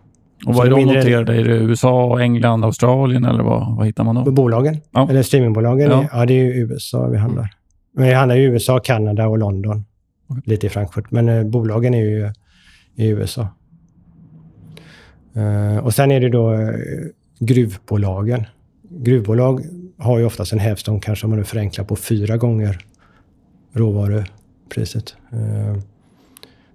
[0.46, 1.34] Och vad är de noterade?
[1.34, 4.30] Är det USA, England, Australien eller vad, vad hittar man då?
[4.30, 4.80] Bolagen?
[4.90, 5.10] Ja.
[5.10, 5.90] Eller streamingbolagen?
[5.90, 6.06] Ja.
[6.12, 7.50] ja, det är USA vi handlar.
[7.92, 9.84] Men vi handlar i USA, Kanada och London.
[10.28, 10.42] Okay.
[10.46, 11.10] Lite i Frankfurt.
[11.10, 12.32] Men eh, bolagen är ju
[12.94, 13.48] i USA.
[15.36, 16.70] Uh, och sen är det då uh,
[17.38, 18.44] gruvbolagen.
[18.82, 19.64] Gruvbolag
[19.98, 22.86] har ju oftast en hävstång, kanske om man nu förenklar, på fyra gånger
[23.72, 25.14] råvarupriset.
[25.32, 25.78] Uh,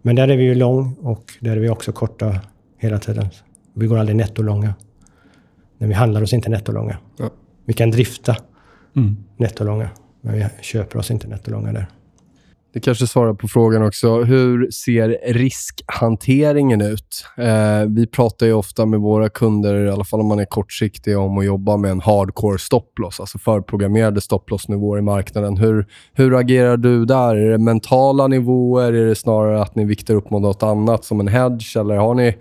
[0.02, 2.40] men där är vi ju lång och där är vi också korta
[2.78, 3.26] hela tiden.
[3.74, 4.74] Vi går aldrig nettolånga.
[5.78, 6.98] Men vi handlar oss inte nettolånga.
[7.18, 7.30] Ja.
[7.66, 8.36] Vi kan drifta
[8.96, 9.18] mm.
[9.38, 9.90] nettolånga,
[10.28, 11.88] men vi köper oss inte nettolånga där.
[12.74, 14.24] Det kanske svarar på frågan också.
[14.24, 17.26] Hur ser riskhanteringen ut?
[17.38, 21.18] Eh, vi pratar ju ofta med våra kunder, i alla fall om man är kortsiktig,
[21.18, 25.58] om att jobba med en hardcore stopploss, alltså förprogrammerade stopplossnivåer i marknaden.
[25.58, 27.36] Hur, hur agerar du där?
[27.36, 28.94] Är det mentala nivåer?
[28.94, 31.78] Är det snarare att ni viktar upp mot något annat som en hedge?
[31.78, 32.38] Eller har ni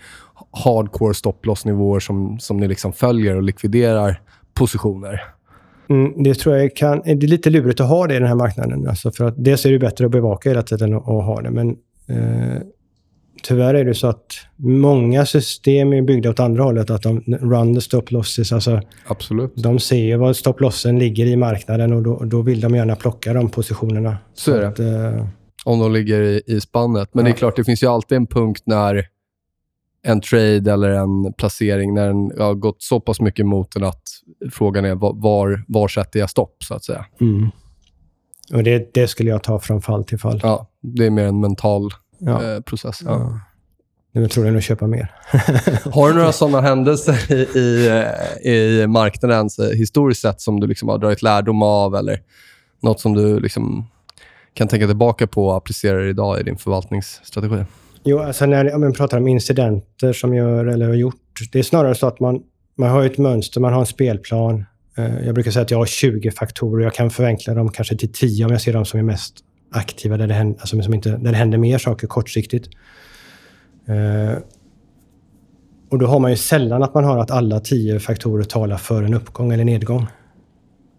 [0.64, 4.20] hardcore stopplossnivåer som, som ni liksom följer och likviderar
[4.54, 5.35] positioner?
[5.88, 7.02] Mm, det tror jag kan...
[7.04, 8.88] Det är lite lurigt att ha det i den här marknaden.
[8.88, 11.50] Alltså för att dels är det bättre att bevaka hela tiden och, och ha det,
[11.50, 11.68] men
[12.08, 12.62] eh,
[13.42, 16.90] tyvärr är det så att många system är byggda åt andra hållet.
[16.90, 18.52] Att de run the stop losses.
[18.52, 19.52] Alltså, Absolut.
[19.56, 22.96] de ser ju var stop lossen ligger i marknaden och då, då vill de gärna
[22.96, 24.16] plocka de positionerna.
[24.34, 24.68] Så är det.
[24.68, 25.26] Att, eh,
[25.64, 27.08] Om de ligger i, i spannet.
[27.12, 27.28] Men Ja.
[27.28, 29.04] det är klart, det finns ju alltid en punkt när
[30.06, 34.02] en trade eller en placering, när den har gått så pass mycket mot den att
[34.52, 37.06] frågan är var, var, sätter jag stopp, så att säga.
[37.20, 37.50] mm.
[38.54, 40.40] Och det, det skulle jag ta från fall till fall.
[40.42, 42.44] Ja, det är mer en mental Ja.
[42.54, 42.98] eh, process.
[43.04, 43.10] Ja.
[43.10, 43.40] Ja.
[44.14, 45.12] Är väl troligen att köpa mer.
[45.92, 47.88] Har du några sådana händelser i, i,
[48.44, 52.20] eh, i marknaden så historiskt sett som du liksom har dragit lärdom av eller
[52.82, 53.86] något som du liksom
[54.54, 57.64] kan tänka tillbaka på och applicera idag i din förvaltningsstrategi?
[58.08, 61.14] Jo, alltså när man pratar om incidenter som gör eller har gjort.
[61.52, 62.42] Det är snarare så att man,
[62.74, 64.64] man har ett mönster, man har en spelplan.
[64.96, 66.84] Eh, jag brukar säga att jag har 20 faktorer.
[66.84, 69.34] Jag kan förenkla dem kanske till 10 om jag ser dem som är mest
[69.70, 72.68] aktiva, där det händer, alltså som inte, där det händer mer saker kortsiktigt.
[73.86, 74.38] Eh,
[75.90, 79.02] och då har man ju sällan att man har att alla 10 faktorer talar för
[79.02, 80.06] en uppgång eller nedgång.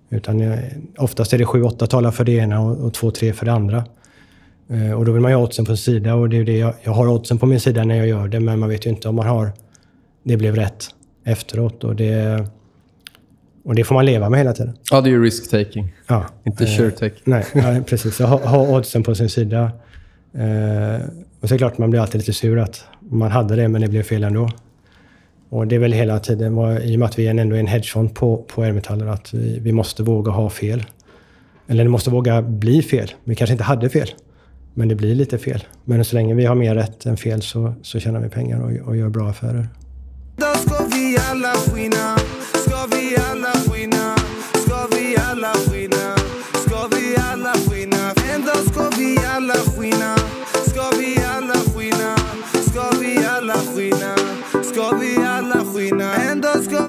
[0.09, 0.59] Utan eh,
[0.97, 3.83] oftast är det 7-8 talar för det ena och 2-3 för det andra.
[4.69, 6.57] Eh, Och då vill man ju ha oddsen på sin sida och det är det
[6.57, 8.89] jag, jag har oddsen på min sida när jag gör det, men man vet ju
[8.89, 9.51] inte om man har
[10.23, 10.83] det blev rätt
[11.25, 11.83] efteråt.
[11.83, 12.45] Och det,
[13.63, 14.77] och det får man leva med hela tiden.
[14.91, 16.25] Ja, det är ju risk-taking, Ja.
[16.43, 17.21] inte Eh, sure-taking.
[17.23, 18.19] Nej, ja, precis.
[18.19, 19.61] Har, har oddsen på sin sida.
[20.33, 21.01] Eh,
[21.41, 23.81] och så är det klart, man blir alltid lite sur att man hade det, men
[23.81, 24.49] det blev fel ändå.
[25.49, 26.53] Och det är väl hela tiden,
[26.83, 29.71] i och med att vi ändå är en hedgefond på, på R-metaller, att vi, vi
[29.71, 30.83] måste våga ha fel.
[31.67, 33.11] Eller det måste våga bli fel.
[33.23, 34.07] Vi kanske inte hade fel,
[34.77, 35.63] men det blir lite fel.
[35.85, 38.87] Men så länge vi har mer rätt än fel så, så tjänar vi pengar och,
[38.87, 39.67] och gör bra affärer.
[40.35, 42.17] Då ska vi alla skina,
[42.65, 44.15] ska vi alla skina,
[44.65, 46.15] ska vi alla skina,
[46.65, 48.13] ska vi alla skina.
[48.33, 50.15] En dag ska vi alla skina,
[50.67, 52.15] ska vi alla skina,
[52.69, 54.26] ska vi alla skina,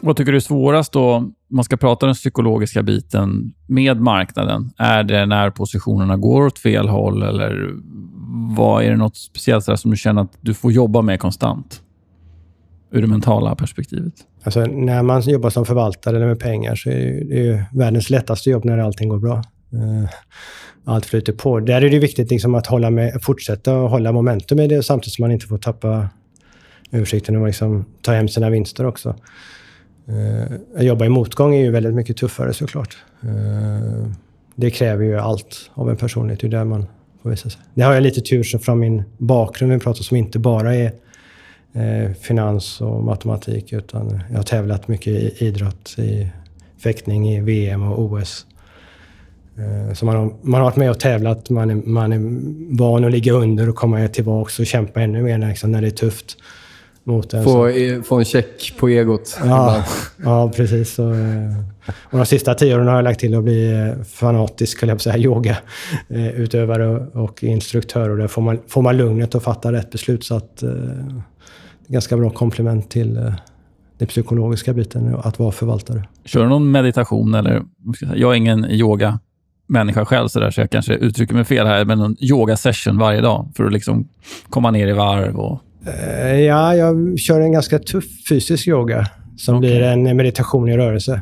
[0.08, 4.70] vad tycker du är svårast då, om man ska prata den psykologiska biten med marknaden?
[4.78, 7.74] Är det när positionerna går åt fel håll eller
[8.56, 11.82] vad är det något speciellt där som du känner att du får jobba med konstant?
[12.90, 14.12] Ur det mentala perspektivet.
[14.42, 18.50] Alltså, när man jobbar som förvaltare eller med pengar så är det ju, världens lättaste
[18.50, 19.36] jobb när allting går bra.
[19.72, 20.10] Eh,
[20.84, 21.60] allt flyter på.
[21.60, 25.14] Där är det viktigt liksom att hålla med, fortsätta att hålla momentum i det samtidigt
[25.14, 26.08] som man inte får tappa
[26.92, 29.14] översikten och liksom ta hem sina vinster också.
[30.08, 32.96] Eh, att jobba i motgång är ju väldigt mycket tuffare såklart.
[33.22, 34.08] Eh,
[34.54, 36.40] det kräver ju allt av en personlighet.
[36.40, 36.86] Det är där man
[37.22, 37.60] får visa sig.
[37.74, 40.92] Det har jag lite tur så från min bakgrund, vi pratar som inte bara är
[41.72, 46.28] eh, finans och matematik, utan jag har tävlat mycket i idrott, i
[46.78, 48.46] fäktning, i VM och OS.
[49.94, 52.20] Så man har, man har varit med och tävlat, man är, man är
[52.78, 55.90] van att ligga under och komma tillbaka och kämpa ännu mer liksom, när det är
[55.90, 56.36] tufft.
[57.08, 57.72] Mot en Få,
[58.04, 59.84] få en check på egot Ja,
[60.24, 60.94] ja precis.
[60.94, 61.54] Så, eh,
[62.10, 65.00] och de sista tio åren har jag lagt till att bli eh, fanatisk, eller jag
[65.00, 65.18] säga,
[66.08, 68.08] yogautövare och, och instruktör.
[68.08, 70.24] Och där får man, får man lugnet att fatta rätt beslut.
[70.24, 73.32] Så att, eh, det är ganska bra komplement till eh,
[73.98, 76.04] den psykologiska biten, att vara förvaltare.
[76.24, 77.62] Kör du någon meditation eller...
[78.14, 82.00] Jag, är ingen yoga-människa själv, så, där, så jag kanske uttrycker mig fel här, men
[82.00, 84.08] en yoga-session varje dag för att liksom
[84.48, 85.60] komma ner i varv och...
[85.88, 89.70] Eh, Ja, jag kör en ganska tuff fysisk yoga som Okej.
[89.70, 91.20] blir en meditation i rörelse.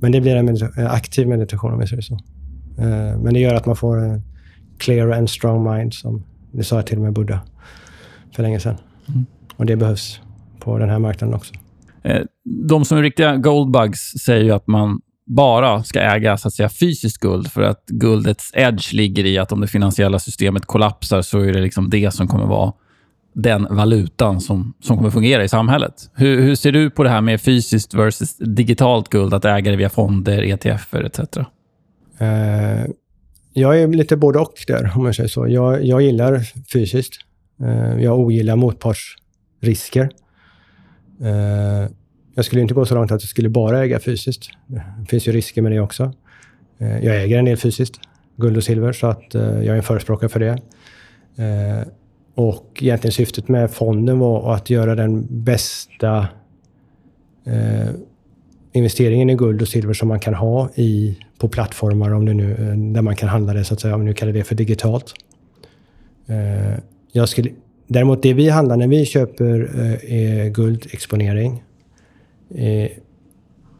[0.00, 2.14] Men det blir en medita- aktiv meditation om vi säger så.
[2.78, 4.22] Eh, Men det gör att man får en
[4.78, 7.40] clear and strong mind, som det sa jag till och med Buddha
[8.36, 8.76] för länge sedan.
[9.08, 9.26] Mm.
[9.56, 10.20] Och det behövs
[10.60, 11.54] på den här marknaden också.
[12.02, 12.20] Eh,
[12.68, 16.68] De som är riktiga goldbugs säger ju att man bara ska äga så att säga,
[16.68, 21.40] fysiskt guld för att guldets edge ligger i att om det finansiella systemet kollapsar så
[21.40, 22.72] är det liksom det som kommer vara
[23.34, 26.10] den valutan som, som kommer fungera i samhället.
[26.14, 29.76] Hur, hur ser du på det här med fysiskt versus digitalt guld, att äga det
[29.76, 31.18] via fonder, ETFer etc?
[32.18, 32.86] Eh,
[33.52, 35.48] Jag är lite både och där, om jag säger så.
[35.48, 36.40] Jag, jag gillar
[36.72, 37.14] fysiskt.
[37.62, 40.10] Eh, Jag ogillar motpartsrisker.
[41.22, 41.90] Eh,
[42.34, 44.50] Jag skulle inte gå så långt att jag skulle bara äga fysiskt.
[44.66, 46.12] Det finns ju risker med det också.
[46.78, 48.00] Eh, Jag äger en del fysiskt.
[48.36, 50.50] guld och silver, så att eh, jag är en förespråkare för det.
[51.38, 51.86] Eh,
[52.34, 56.28] och egentligen syftet med fonden var att göra den bästa
[57.46, 57.90] eh,
[58.72, 62.52] investeringen i guld och silver som man kan ha i, på plattformar om det nu,
[62.52, 64.54] eh, där man kan handla det, så att säga, om vi nu kallar det för
[64.54, 65.14] digitalt.
[66.26, 66.78] Eh,
[67.12, 67.50] jag skulle,
[67.86, 71.62] däremot det vi handlar när vi köper eh, är guldexponering.
[72.54, 72.90] Eh,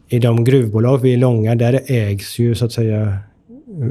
[0.09, 3.19] I de gruvbolag vi är långa, där ägs ju så att säga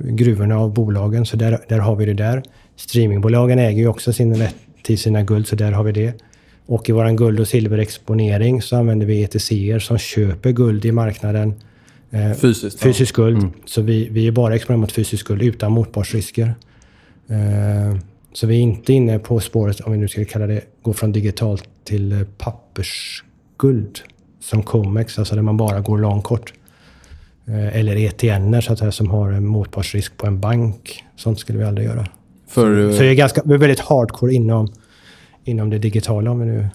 [0.04, 2.44] gruvorna av bolagen, så där, där har vi det där.
[2.76, 6.14] Streamingbolagen äger ju också sin rätt till sina guld, så där har vi det.
[6.66, 11.54] Och i vår guld och silverexponering så använder vi ETCer som köper guld i marknaden.
[12.12, 12.86] Eh, Fysiskt?
[12.86, 12.90] va?
[12.90, 13.38] fysisk guld.
[13.38, 13.52] Mm.
[13.66, 16.56] Så vi, vi är bara exponerade mot fysisk guld utan motpartsrisker.
[17.28, 17.98] Eh,
[18.34, 21.12] så vi är inte inne på spåret, om vi nu ska kalla det, gå från
[21.12, 24.00] digitalt till eh, pappersguld.
[24.40, 26.54] Som Comex, alltså där man bara går lång kort.
[26.54, 26.63] Eh,
[27.48, 31.04] eller ETN så att säga, som har en motpartsrisk på en bank.
[31.16, 32.08] Sånt skulle vi aldrig göra.
[32.48, 34.68] För, Så vi är, ganska, vi är väldigt hardcore inom,
[35.44, 36.68] inom det digitala om vi nu...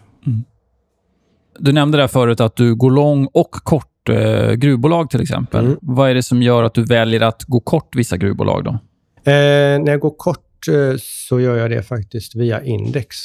[1.59, 5.65] Du nämnde där förut att du går lång och kort eh, gruvbolag till exempel.
[5.65, 5.79] Mm.
[5.83, 8.71] Vad är det som gör att du väljer att gå kort vissa gruvbolag då?
[9.31, 13.17] Eh, när jag går kort eh, så gör jag det faktiskt via index.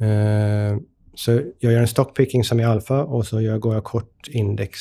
[0.00, 0.78] Eh,
[1.14, 4.80] så jag gör en stockpicking som är alfa och så gör, går jag kort index.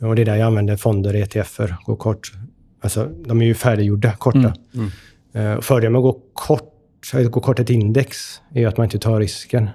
[0.00, 2.32] Och det är där jag använder fonder, ETFer, går kort.
[2.80, 4.38] Alltså, de är ju färdiggjorda, korta.
[4.38, 4.90] Mm.
[5.32, 5.52] Mm.
[5.52, 8.98] Eh, fördelen med att gå kort, att gå kort ett index är att man inte
[8.98, 9.68] tar risken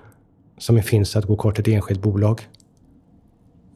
[0.58, 2.42] som finns att gå kort ett enskilt bolag.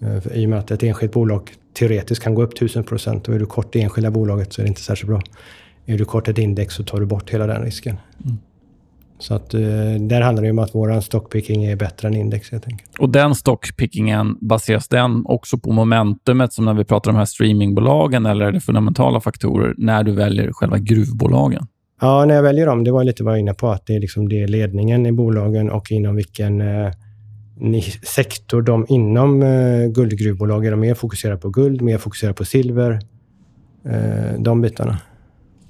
[0.01, 3.27] Eh, för I och med att ett enskilt bolag teoretiskt kan gå upp 1000 procent
[3.27, 5.21] och är du kort det enskilda bolaget så är det inte särskilt bra.
[5.85, 7.97] Är du kort ett index så tar du bort hela den risken.
[9.19, 9.59] Så att eh,
[9.99, 12.91] där handlar det om att våran stockpicking är bättre än index helt enkelt.
[12.99, 17.25] Och den stockpickingen, baseras den också på momentumet som när vi pratar om de här
[17.25, 21.67] streamingbolagen eller är det fundamentala faktorer när du väljer själva gruvbolagen?
[22.01, 23.95] Ja, när jag väljer dem, det var lite vad jag var inne på, att det
[23.95, 26.91] är, liksom, det är ledningen i bolagen och inom vilken eh,
[28.15, 32.99] sektor de inom eh, guldgruvbolag är de mer fokuserade på guld, mer fokuserade på silver.
[33.85, 34.97] Eh, de bitarna.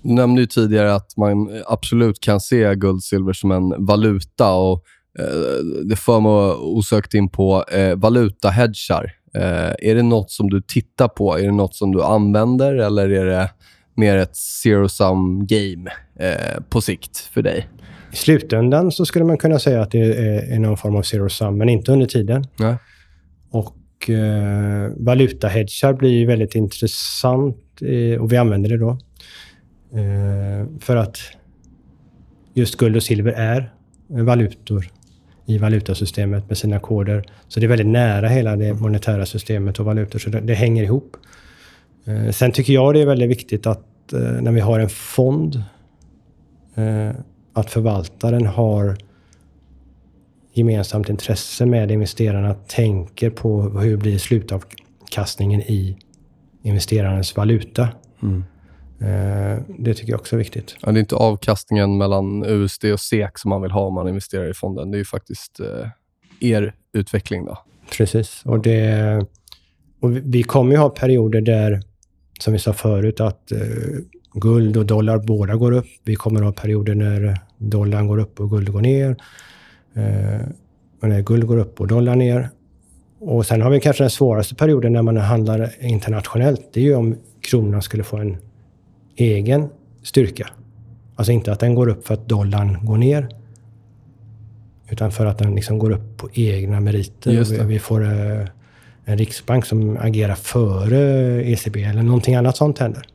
[0.09, 4.53] Du nämnde ju tidigare att man absolut kan se guld silver som en valuta.
[4.53, 4.83] och
[5.19, 5.25] eh,
[5.85, 9.13] Det för mig osökt in på eh, valutahedgar.
[9.35, 11.39] Eh, är det något som du tittar på?
[11.39, 13.49] Är det något som du använder eller är det
[13.95, 17.67] mer ett zero-sum game eh, på sikt för dig?
[18.13, 21.57] I slutändan så skulle man kunna säga att det är, någon form av zero sum,
[21.57, 22.47] men inte under tiden.
[22.59, 22.75] Nej.
[23.51, 28.97] Och eh, valutahedgar blir ju väldigt intressant eh, och vi använder det då.
[29.93, 31.17] Eh, för att
[32.53, 33.73] just guld och silver är
[34.07, 34.87] valutor
[35.45, 37.23] i valutasystemet med sina koder.
[37.47, 40.83] Så det är väldigt nära hela det monetära systemet och valutor, så det, det hänger
[40.83, 41.17] ihop.
[42.05, 45.63] Eh, sen tycker jag det är väldigt viktigt att eh, när vi har en fond,
[47.53, 48.97] att förvaltaren har
[50.53, 55.97] gemensamt intresse med investerarna, tänker på hur blir slutavkastningen i
[56.61, 57.89] investerarens valuta.
[58.23, 58.43] Mm.
[59.01, 60.75] Eh, Det tycker jag också är viktigt.
[60.81, 64.07] Ja, det är inte avkastningen mellan USD och SEK som man vill ha om man
[64.07, 64.91] investerar i fonden.
[64.91, 65.87] Det är ju faktiskt eh,
[66.39, 67.45] er utveckling.
[67.45, 67.57] då.
[67.97, 68.41] Precis.
[68.45, 69.25] Och det,
[70.01, 71.81] och vi- kommer ju ha perioder där,
[72.39, 73.59] som vi sa förut, att eh,
[74.33, 75.85] guld och dollar båda går upp.
[76.03, 79.15] Vi kommer ha perioder när dollarn går upp och guld går ner.
[81.01, 82.49] Och när guld går upp och dollar ner.
[83.19, 86.61] Och sen har vi kanske den svåraste perioden när man handlar internationellt.
[86.73, 88.37] Det är ju om kronan skulle få en
[89.19, 89.69] egen
[90.03, 90.49] styrka.
[91.15, 93.29] Alltså inte att den går upp för att dollarn går ner.
[94.89, 97.63] Utan för att den liksom går upp på egna meriter.
[97.65, 98.47] Vi, får eh,
[99.05, 100.99] en riksbank som agerar före
[101.43, 103.05] ECB eller någonting annat sånt händer.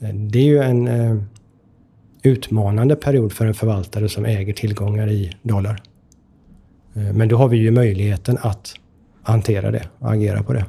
[0.00, 1.16] Eh, Det är ju en eh,
[2.22, 5.82] utmanande period för en förvaltare som äger tillgångar i dollar.
[7.14, 8.74] Men då har vi ju möjligheten att
[9.22, 10.64] hantera det och agera på det.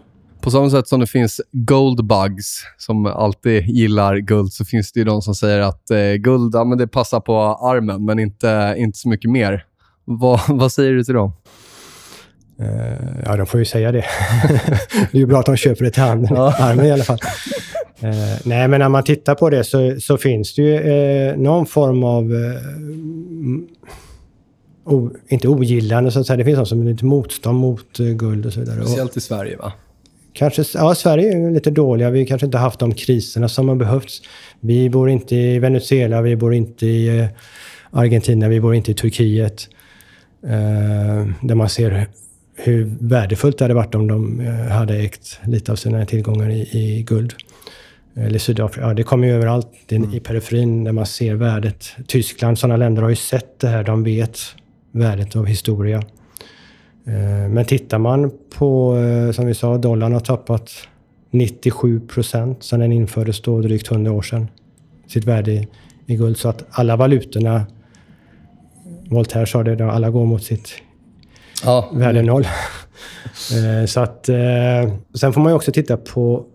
[0.47, 5.03] På samma sätt som det finns goldbugs som alltid gillar guld så finns det ju
[5.03, 8.97] de som säger att eh, guld ja, men det passar på armen men inte, inte
[8.97, 9.65] så mycket mer.
[10.05, 11.33] Vad, vad säger du till dem?
[12.59, 14.05] Eh, ja, de får ju säga det.
[15.11, 17.19] det är ju bra att de köper det till handen, armen i alla fall.
[17.99, 21.65] Eh, nej, men när man tittar på det så, så finns det ju eh, någon
[21.65, 22.23] form av...
[22.23, 23.67] Mm,
[24.85, 26.37] o, inte ogillande, så att säga.
[26.37, 29.03] Det finns någon som är lite motstånd mot guld och så vidare.
[29.03, 29.73] Och i Sverige, va?
[30.37, 32.09] Kanske, ja, Sverige är lite dåliga.
[32.09, 34.21] Vi kanske inte haft de kriserna som har behövts.
[34.59, 37.27] Vi bor inte i Venezuela, vi bor inte i eh,
[37.91, 39.69] Argentina, vi bor inte i Turkiet.
[40.43, 42.07] Eh, där man ser
[42.55, 46.61] hur värdefullt det hade varit om de eh, hade ägt lite av sina tillgångar i,
[46.61, 47.33] i guld.
[48.15, 48.87] Eller Sydafrika.
[48.87, 51.95] Ja, det kommer ju överallt är i periferin där man ser värdet.
[52.07, 53.83] Tyskland, sådana länder har ju sett det här.
[53.83, 54.39] De vet
[54.91, 56.03] värdet av historia.
[57.07, 60.71] Eh, Men tittar man på, eh, som vi sa, dollarn har tappat
[61.31, 64.47] 97 procent sedan den infördes då drygt 100 år sedan.
[65.07, 65.67] Sitt värde i,
[66.05, 66.37] i guld.
[66.37, 67.65] Så att alla valutorna,
[69.09, 70.69] Voltaire sa det, då, alla går mot sitt
[71.65, 72.47] Ja, värde noll.
[73.53, 74.25] Eh, så att,
[75.13, 76.45] sen får man ju också titta på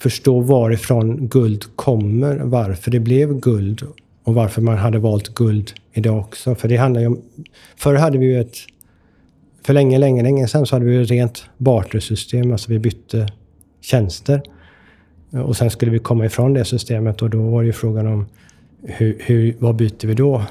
[0.00, 3.82] förstå varifrån guld kommer, varför det blev guld
[4.24, 6.54] och varför man hade valt guld idag också.
[6.54, 7.22] För det handlar ju om...
[7.76, 8.56] Förr hade vi ju ett...
[9.66, 13.28] För länge, länge, länge sedan så hade vi ett rent bartersystem, alltså vi bytte
[13.80, 14.42] tjänster.
[15.30, 18.26] Och sen skulle vi komma ifrån det systemet och då var det ju frågan om
[18.82, 20.42] hur, hur, vad byter vi då?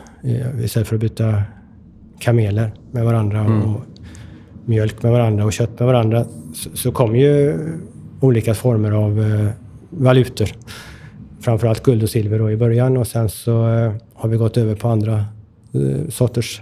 [0.63, 1.43] Istället för att byta
[2.19, 3.81] kameler med varandra och
[4.65, 7.59] mjölk med varandra och kött med varandra så, så kom ju
[8.19, 9.49] olika former av eh,
[9.89, 10.47] valutor.
[11.39, 14.75] Framförallt guld och silver då i början och sen så eh, har vi gått över
[14.75, 15.25] på andra
[15.73, 16.61] eh, sorters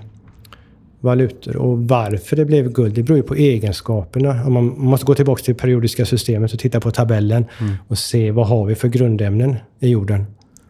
[1.03, 1.57] valutor.
[1.57, 4.43] Och varför det blev guld, det beror ju på egenskaperna.
[4.45, 7.45] Om man man måste gå tillbaka till periodiska systemet och titta på tabellen
[7.87, 10.25] och se vad har vi för grundämnen i jorden,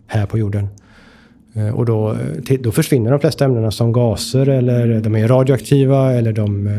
[0.07, 0.67] här på jorden.
[1.53, 2.11] Eh, Och då,
[2.49, 6.73] eh, då försvinner de flesta ämnena som gaser eller de är radioaktiva eller de eh,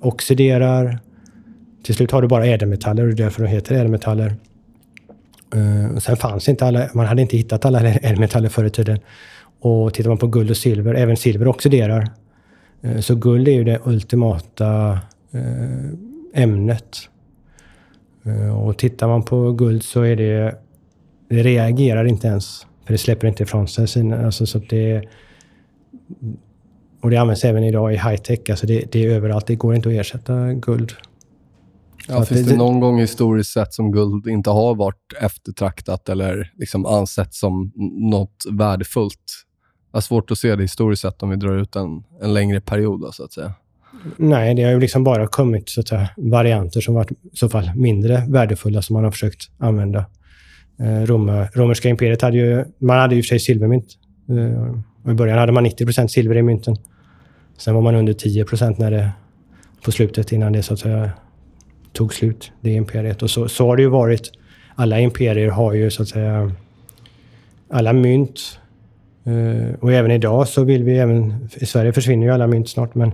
[0.00, 0.98] oxiderar.
[1.82, 4.34] Till slut har du bara ädelmetaller och det är därför de heter ädelmetaller.
[5.54, 8.98] Eh, sen fanns inte alla, man hade inte hittat alla ädelmetaller förr i tiden.
[9.60, 12.08] Och tittar man på guld och silver, även silver oxiderar.
[12.82, 14.92] Eh, Så guld är ju det ultimata
[15.32, 16.96] eh, ämnet.
[18.24, 20.58] Eh, Och tittar man på guld så är det...
[21.28, 22.66] Det reagerar inte ens.
[22.84, 24.24] För det släpper inte ifrån sig sina...
[24.26, 25.02] Alltså så det,
[27.00, 28.38] och det används även idag i high-tech.
[28.50, 29.46] Alltså det, det är överallt.
[29.46, 30.92] Det går inte att ersätta guld.
[32.08, 36.52] Ja, finns det- det någon gång historiskt sett som guld inte har varit eftertraktat eller
[36.56, 37.72] liksom ansett som
[38.10, 39.45] något värdefullt?
[39.96, 42.60] Jag har svårt att se det historiskt sett om vi drar ut en, en längre
[42.60, 43.54] period, då, så att säga.
[44.16, 47.48] Nej, det har ju liksom bara kommit så att säga, varianter som varit i så
[47.48, 50.04] fall mindre värdefulla som man har försökt använda.
[50.80, 52.64] Eh, Roma, romerska imperiet hade ju...
[52.78, 53.86] Man hade ju i och för sig silvermynt.
[54.28, 54.74] Eh,
[55.04, 56.76] och I början hade man 90 silver i mynten.
[57.58, 59.10] Sen var man under 10% när det...
[59.84, 61.10] På slutet innan det så att säga
[61.92, 63.22] tog slut, det imperiet.
[63.22, 64.32] Och så, så har det ju varit.
[64.74, 66.52] Alla imperier har ju så att säga...
[67.70, 68.58] Alla mynt.
[69.26, 71.48] Eh, och även idag så vill vi även...
[71.54, 73.12] I Sverige försvinner ju alla mynt snart, men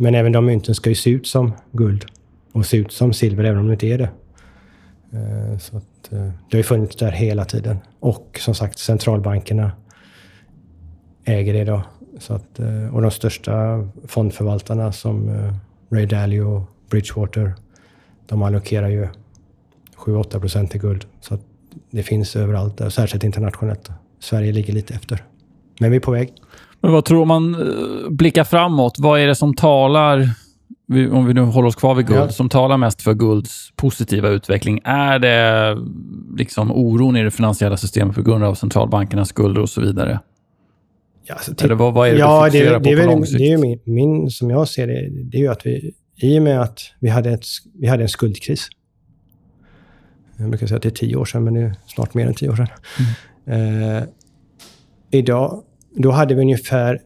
[0.00, 2.04] men även de mynten ska ju se ut som guld
[2.52, 4.10] och se ut som silver, även om det inte är det.
[5.12, 7.78] Eh, så att, eh, det har ju funnits där hela tiden.
[8.00, 9.72] Och som sagt, centralbankerna
[11.24, 11.82] äger det idag.
[12.18, 12.60] Så att,
[12.92, 15.30] och de största fondförvaltarna som
[15.90, 17.54] Ray Dalio och Bridgewater,
[18.26, 19.08] de allokerar ju
[19.96, 21.06] 7-8 procent till guld.
[21.20, 21.40] Så att
[21.90, 23.90] det finns överallt, där, särskilt internationellt.
[24.18, 25.24] Sverige ligger lite efter.
[25.80, 26.32] Men vi är på väg.
[26.80, 28.94] Men vad tror man eh, blickar framåt?
[28.98, 30.30] Vad är det som talar,
[31.12, 32.28] om vi nu håller oss kvar vid guld, Ja.
[32.28, 34.80] som talar mest för gulds positiva utveckling?
[34.84, 35.76] Är det
[36.36, 40.20] liksom oron i det finansiella systemet på grund av centralbankernas skulder och så vidare?
[41.26, 43.26] Ja, alltså, Eller vad, vad är det ja, du det, fokuserar det, på på lång
[43.26, 43.38] sikt?
[43.38, 46.42] det är min, min, som jag ser det, det är ju att vi, i och
[46.42, 48.68] med att vi hade, ett, vi hade en skuldkris.
[50.36, 52.34] Jag brukar säga att det är tio år sedan, men det är snart mer än
[52.34, 52.68] tio år sedan.
[53.46, 54.02] Eh,
[55.10, 55.62] idag,
[55.98, 57.00] då hade vi ungefär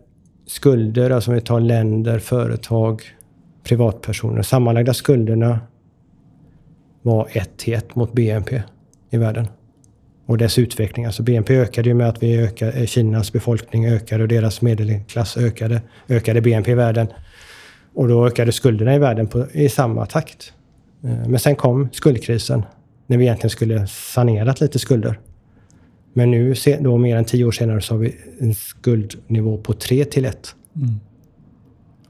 [0.46, 3.02] skulder, alltså om vi tar länder, företag,
[3.64, 4.42] privatpersoner.
[4.42, 5.60] Sammanlagda skulderna
[7.02, 8.62] var 1 till 1 mot BNP
[9.10, 9.46] i världen
[10.26, 11.04] och dess utveckling.
[11.04, 15.36] Alltså BNP ökade ju med att vi ökade, eh, Kinas befolkning ökade och deras medelklass
[15.36, 15.82] ökade.
[16.08, 17.06] Ökade BNP i världen.
[17.94, 20.52] Och då ökade skulderna i världen på, i samma takt.
[21.04, 22.62] Eh, men sen kom skuldkrisen
[23.06, 25.18] när vi egentligen skulle sanerat lite skulder.
[26.12, 30.04] Men nu, då mer än tio år senare, så har vi en skuldnivå på 3
[30.04, 30.54] till 1.
[30.76, 31.00] Mm.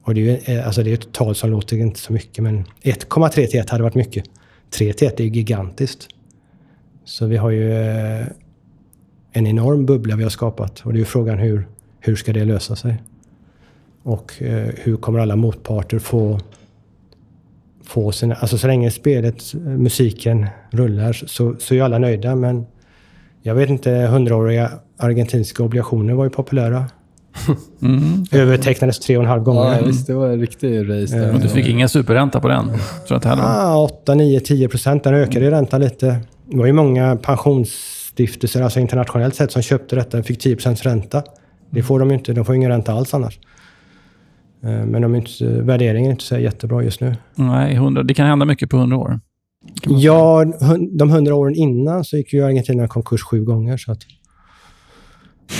[0.03, 2.65] Och det är eh, alltså det är ett tal som låter inte så mycket, men
[2.83, 4.25] 1,3 till 1 hade varit mycket.
[4.71, 6.09] 3 till 1 är ju gigantiskt.
[7.05, 8.27] Så vi har ju eh,
[9.33, 10.81] en enorm bubbla vi har skapat.
[10.81, 11.69] Och det är ju frågan hur,
[12.01, 13.03] hur ska det lösa sig?
[14.03, 16.41] Och eh, hur kommer alla motparter få,
[17.85, 18.35] få sina...
[18.35, 22.37] Alltså så länge spelet, musiken rullar så, så är alla nöjda.
[22.37, 22.67] Men
[23.43, 26.85] jag vet inte, hundraåriga argentinska obligationer var ju populära.
[27.83, 28.25] Mm.
[28.33, 29.77] Övertecknades tre och en halv gånger.
[29.77, 30.07] Ja, visst.
[30.07, 31.39] Det var en riktig race där.
[31.43, 32.71] Du fick ingen superränta på den?
[33.09, 33.43] Tror inte heller.
[33.47, 35.05] Ah, 8, 9, 10 procent.
[35.05, 36.21] Den ökade i ränta lite.
[36.51, 40.83] Det var ju många pensionsstiftelser, alltså internationellt sett, som köpte detta och fick 10 procents
[40.83, 41.23] ränta.
[41.71, 42.33] Det får de ju inte.
[42.33, 43.39] De får ingen ränta alls annars.
[44.65, 47.17] Eh, Men de är inte, värderingen är inte så jättebra just nu.
[47.35, 49.21] Nej, 100, det kan hända mycket på 100 år.
[49.87, 50.45] Ja,
[50.99, 53.77] de hundra åren innan så gick ju Argentina konkurs sju gånger.
[53.77, 53.99] Så att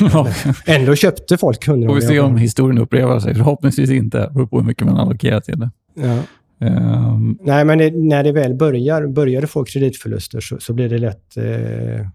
[0.13, 0.29] Ja,
[0.67, 2.25] ändå köpte folk hundra får vi se år.
[2.27, 3.35] om historien upprepar sig.
[3.35, 4.19] Förhoppningsvis inte.
[4.19, 5.71] Det beror på hur mycket man allokerar till det.
[5.95, 6.19] Ja.
[6.67, 10.89] Ehm, Nej, men det, när det väl börjar, börjar det få kreditförluster så, så blir
[10.89, 12.07] det lätt eh,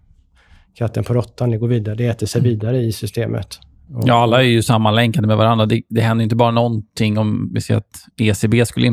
[0.74, 1.50] katten på råttan.
[1.50, 1.94] Det går vidare.
[1.94, 3.46] Det äter sig vidare i systemet.
[3.94, 5.66] Och- Ja, alla är ju sammanlänkade med varandra.
[5.66, 8.86] Det, det händer inte bara någonting om vi ser att ECB skulle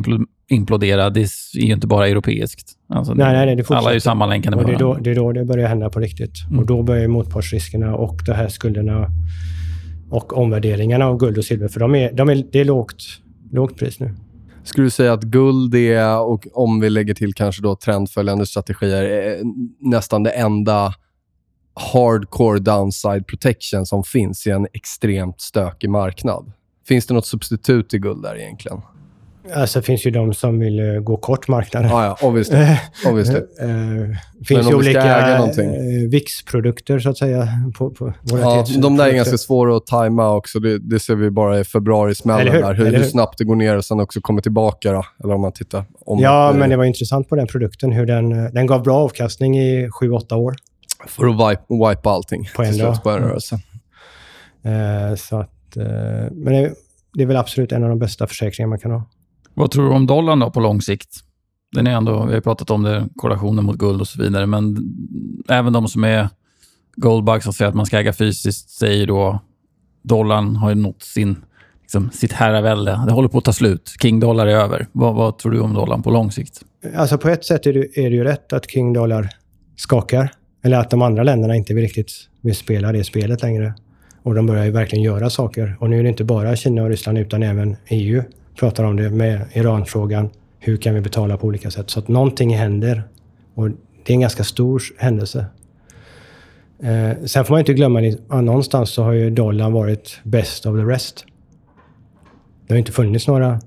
[0.48, 1.10] implodera.
[1.10, 2.72] Det är ju inte bara europeiskt.
[2.90, 5.04] Alltså, Nej, nej, nej, det alla är ju sammanlänkade med Och det, är då, varandra.
[5.04, 6.34] det är då det börjar hända på riktigt.
[6.48, 6.60] Mm.
[6.60, 9.12] Och då börjar motpartsriskerna och de här skulderna
[10.10, 11.68] och omvärderingarna av guld och silver.
[11.68, 13.04] För de är, de är, det är lågt,
[13.52, 14.16] lågt pris nu.
[14.64, 19.04] Skulle du säga att guld är, och om vi lägger till kanske då trendföljande strategier,
[19.04, 19.42] är
[19.80, 20.94] nästan det enda
[21.94, 26.52] hardcore downside protection som finns i en extremt stökig marknad?
[26.88, 28.82] Finns det något substitut till guld där egentligen?
[29.54, 31.92] Alltså det finns ju de som vill eh, gå kort marknaden.
[31.92, 32.58] Ah, ja, obviously.
[32.58, 32.78] Eh,
[33.10, 33.36] obviously.
[33.36, 34.18] eh,
[34.48, 35.50] finns ju olika
[36.10, 37.48] VIX-produkter så att säga.
[37.78, 40.60] På, på Ja, de där är ganska svåra att tajma också.
[40.60, 42.62] Det, det ser vi bara i februari-smällen hur?
[42.62, 42.74] där.
[42.74, 44.92] Hur, hur snabbt det går ner och sen också kommer tillbaka.
[44.92, 45.06] Då.
[45.24, 47.92] Eller om man tittar om Ja, men det var intressant på den produkten.
[47.92, 50.56] Hur den, den gav bra avkastning i 7-8 år.
[51.08, 53.04] För att wipe, wipa allting På en dag.
[53.04, 53.28] på en Mm.
[53.30, 53.60] rörelse.
[54.64, 55.84] Eh, så att, eh,
[56.32, 56.74] men det,
[57.14, 59.04] det är väl absolut en av de bästa försäkringar man kan ha.
[59.56, 61.16] Vad tror du om dollarn då på lång sikt?
[61.72, 64.78] Den är ändå, vi har pratat om det, korrelationen mot guld och så vidare, men
[65.50, 66.30] även de som är
[66.96, 69.40] goldbugs och säger att man ska äga fysiskt säger då
[70.02, 71.36] dollarn har ju nått sin,
[71.82, 73.02] liksom, sitt herravälde.
[73.08, 73.96] Det håller på att ta slut.
[74.02, 74.88] King dollar är över.
[74.92, 76.62] Vad, vad tror du om dollarn på lång sikt?
[76.96, 79.30] Alltså på ett sätt är det, är det ju rätt att King Dollar
[79.76, 80.32] skakar.
[80.64, 83.74] Eller att de andra länderna inte vill riktigt vill spela det spelet längre.
[84.24, 85.78] Och de börjar ju verkligen göra saker.
[85.80, 88.24] Och nu är det inte bara Kina och Ryssland utan även EU
[88.60, 90.30] pratar om det med Iranfrågan.
[90.60, 91.90] Hur kan vi betala på olika sätt?
[91.90, 93.04] Så att någonting händer.
[93.54, 95.46] Och det är en ganska stor händelse.
[96.80, 100.76] Eh, sen får man inte glömma att någonstans så har ju dollarn varit best of
[100.76, 101.26] the rest.
[102.68, 103.60] Det har inte funnits några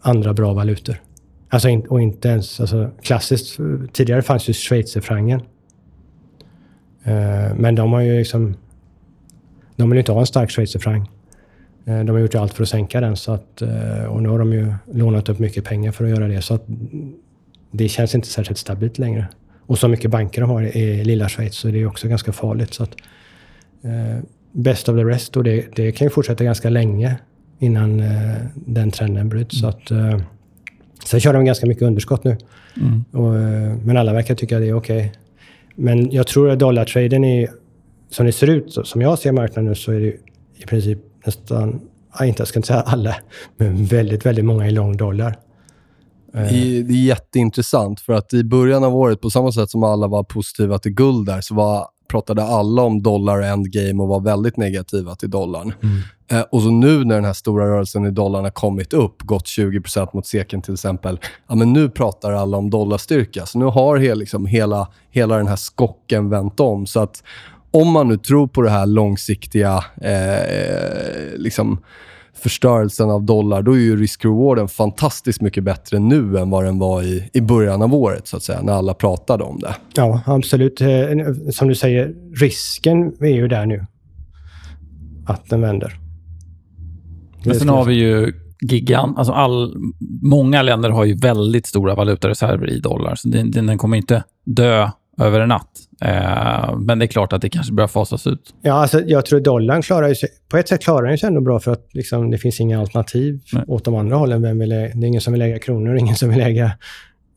[0.00, 0.96] andra bra valutor.
[1.48, 3.58] Alltså in, och inte ens alltså, klassiskt.
[3.92, 5.40] Tidigare fanns ju schweizerfrancen.
[7.04, 8.56] Eh, men de har ju liksom...
[9.76, 11.08] De vill ju inte ha en stark schweizerfranc.
[11.86, 13.16] Eh, de har gjort allt för att sänka den.
[13.16, 16.28] Så att, eh, och nu har de ju lånat upp mycket pengar för att göra
[16.28, 16.42] det.
[16.42, 16.64] Så att
[17.70, 19.26] det känns inte särskilt stabilt längre.
[19.66, 22.74] Och så mycket banker de har i lilla Schweiz så det är också ganska farligt.
[22.74, 22.90] Så att,
[23.84, 24.22] eh,
[24.52, 27.16] best of the rest och det, det kan ju fortsätta ganska länge
[27.58, 29.60] innan eh, den trenden bryts.
[29.60, 30.20] Så att, eh,
[31.04, 32.36] sen kör de ganska mycket underskott nu.
[32.80, 33.04] Mm.
[33.12, 35.12] Och, eh, men alla verkar tycka det är okej.
[35.74, 37.48] Men jag tror att dollartraden är,
[38.10, 40.06] som det ser ut, så- som jag ser marknaden nu, så är det
[40.56, 41.80] i princip nästan,
[42.22, 43.16] inte, jag ska inte säga alla,
[43.56, 45.38] men väldigt, väldigt många i lång dollar.
[46.34, 49.82] Eh, I, det är jätteintressant för att i början av året, på samma sätt som
[49.82, 54.20] alla var positiva till guld där, så var, pratade alla om dollar endgame och var
[54.20, 55.72] väldigt negativa till dollarn.
[56.30, 59.44] Eh, och så nu när den här stora rörelsen i dollarn har kommit upp, gått
[59.44, 63.46] 20% mot seken till exempel, ja, men nu pratar alla om dollarstyrka.
[63.46, 66.86] Så nu har he, liksom, hela, hela den här skocken vänt om.
[66.86, 67.22] Så att
[67.70, 71.78] om man nu tror på det här långsiktiga eh, liksom,
[72.34, 77.02] förstörelsen av dollar, då är ju risk-rewarden fantastiskt mycket bättre nu än vad den var
[77.02, 79.74] i, i början av året, så att säga, när alla pratade om det.
[79.96, 80.80] Ja, absolut.
[80.80, 80.88] Eh,
[81.50, 83.86] Som du säger, risken är ju där nu.
[85.26, 86.00] Att den vänder.
[87.44, 89.74] Men sen har vi ju gigant, alltså all,
[90.22, 94.90] många länder har ju väldigt stora valutareserver i dollar, så den, den kommer inte dö
[95.18, 95.70] över en natt.
[96.00, 98.54] Eh, men det är klart att det kanske börjar fasas ut.
[98.62, 101.60] Ja, alltså, jag tror dollarn klarar sig, på ett sätt klarar den sig ändå bra
[101.60, 103.64] för att liksom, det finns inga alternativ Nej.
[103.68, 104.42] åt de andra hållen.
[104.42, 106.70] Vem vill, det är ingen som vill äga kronor, ingen som vill äga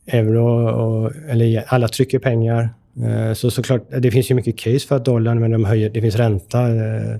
[0.07, 0.69] euro.
[0.69, 2.69] Och, eller alla trycker pengar.
[3.05, 6.01] Eh, så såklart, det finns ju mycket case för att dollarn, men de höjer, det
[6.01, 6.67] finns ränta.
[6.67, 7.11] eh,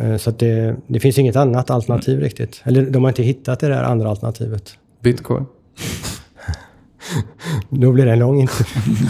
[0.00, 2.62] eh, Så att det, det finns inget annat alternativ riktigt.
[2.64, 4.76] Eller de har inte hittat det där andra alternativet.
[5.02, 5.46] Bitcoin.
[7.70, 8.64] Då blir det en lång inte.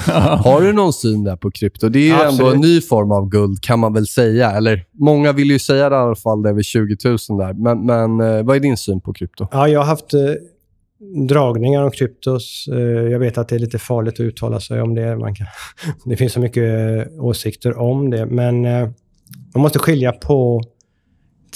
[0.45, 1.89] Har du någon syn där på krypto?
[1.89, 4.51] Det är ju ändå en ny form av guld, kan man väl säga.
[4.51, 7.53] Eller många vill ju säga det i alla fall, det är väl 20 000 där.
[7.53, 9.49] Men, men eh, vad är din syn på krypto?
[9.51, 10.21] Ja, jag har haft eh,
[11.29, 12.69] dragningar om kryptos.
[12.73, 12.79] Eh,
[13.13, 15.17] jag vet att det är lite farligt att uttala sig om det.
[15.17, 15.47] Man kan,
[16.05, 18.27] det finns så mycket eh, åsikter om det.
[18.27, 18.63] Men
[19.55, 20.63] man måste skilja på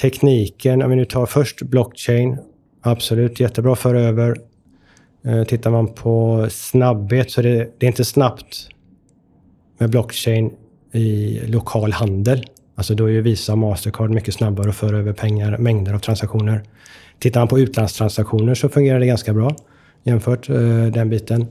[0.01, 0.83] tekniken.
[0.83, 2.39] Om vi nu tar först blockchain.
[2.83, 4.37] Absolut, jättebra föra över.
[5.27, 8.69] Eh, tittar man på snabbhet så är det, det är inte snabbt
[9.79, 10.51] med blockchain
[10.93, 12.45] i lokal handel.
[12.75, 15.99] Alltså då är ju Visa och Mastercard mycket snabbare att föra över pengar, mängder av
[15.99, 16.63] transaktioner.
[17.19, 19.57] Tittar man på utlandstransaktioner så fungerar det ganska bra
[20.05, 21.47] jämfört eh, den biten.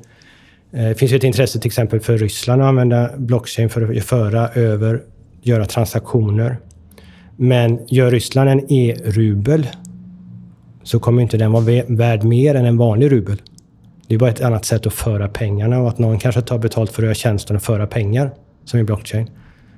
[0.72, 4.50] Det finns ju ett intresse till exempel för Ryssland att använda blockchain för att föra
[4.50, 5.04] över,
[5.42, 6.58] göra transaktioner.
[7.36, 9.68] Men gör Ryssland en e-rubel
[10.84, 13.42] så kommer inte den vara värd mer än en vanlig rubel.
[14.08, 16.92] Det är bara ett annat sätt att föra pengarna och att någon kanske tar betalt
[16.92, 18.32] för att göra tjänsten och föra pengar,
[18.66, 19.30] som i blockchain.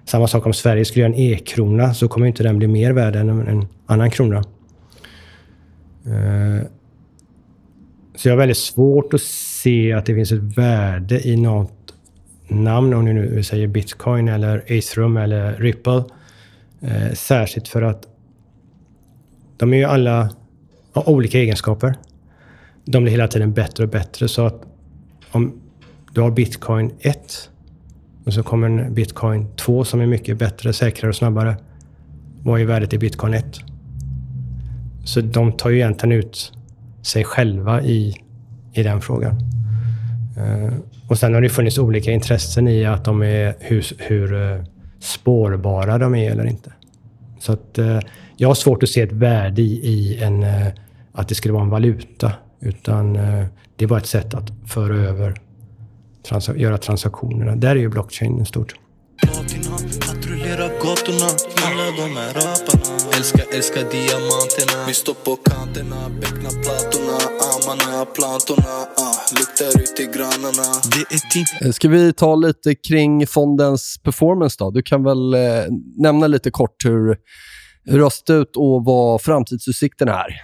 [0.06, 3.16] Samma sak om Sverige skulle göra en e-krona så kommer inte den bli mer värd
[3.16, 4.38] än en, annan krona.
[6.06, 6.68] Eh,
[8.16, 11.94] så jag har väldigt svårt att se att det finns ett värde i något
[12.48, 16.04] namn, om ni nu säger bitcoin eller ethereum eller ripple.
[16.82, 18.08] Eh, särskilt för att
[19.58, 20.30] de är ju alla
[20.94, 21.96] har olika egenskaper.
[22.88, 24.28] De blir hela tiden bättre och bättre.
[24.28, 24.62] Så att
[25.32, 25.62] om
[26.14, 27.50] du har bitcoin 1
[28.26, 31.58] och så kommer en bitcoin 2 som är mycket bättre, säkrare och snabbare.
[32.44, 33.60] Vad är värdet i bitcoin 1?
[35.06, 36.52] Så de tar ju egentligen ut
[37.02, 38.16] sig själva i,
[38.74, 39.36] i den frågan.
[40.38, 40.74] Eh,
[41.10, 44.64] och sen har det funnits olika intressen i att de är hur, hur
[45.00, 46.72] spårbara de är eller inte.
[47.40, 48.00] Så att eh,
[48.38, 50.46] jag har svårt att se ett värde i, i en,
[51.12, 52.32] att det skulle vara en valuta.
[52.62, 53.46] Utan eh,
[53.76, 55.42] det är bara ett sätt att föra över,
[56.30, 57.56] transa- göra transaktionerna.
[57.56, 58.76] Där är ju blockchain stort.
[59.28, 59.44] Ah,
[71.32, 74.72] team Eh, Ska vi ta lite kring fondens performance då?
[74.72, 75.40] Du kan väl eh,
[75.98, 77.18] nämna lite kort hur,
[77.86, 80.42] hur det har sett ut och vad framtidsutsikterna är.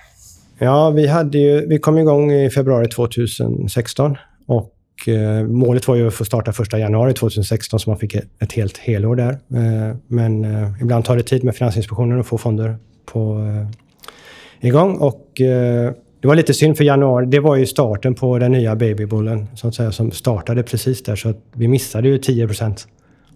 [0.57, 4.73] Ja, vi, hade ju, vi kom igång i februari 2016 och
[5.07, 8.77] eh, målet var ju att få starta 1 januari 2016 så man fick ett, helt
[8.77, 9.31] helår där.
[9.31, 14.97] Eh, men eh, ibland tar det tid med Finansinspektionen att få fonder på, eh, igång
[14.97, 17.25] och eh, det var lite synd för januari.
[17.25, 21.15] Det var ju starten på den nya babybullen så att säga, som startade precis där
[21.15, 22.87] så att vi missade ju 10%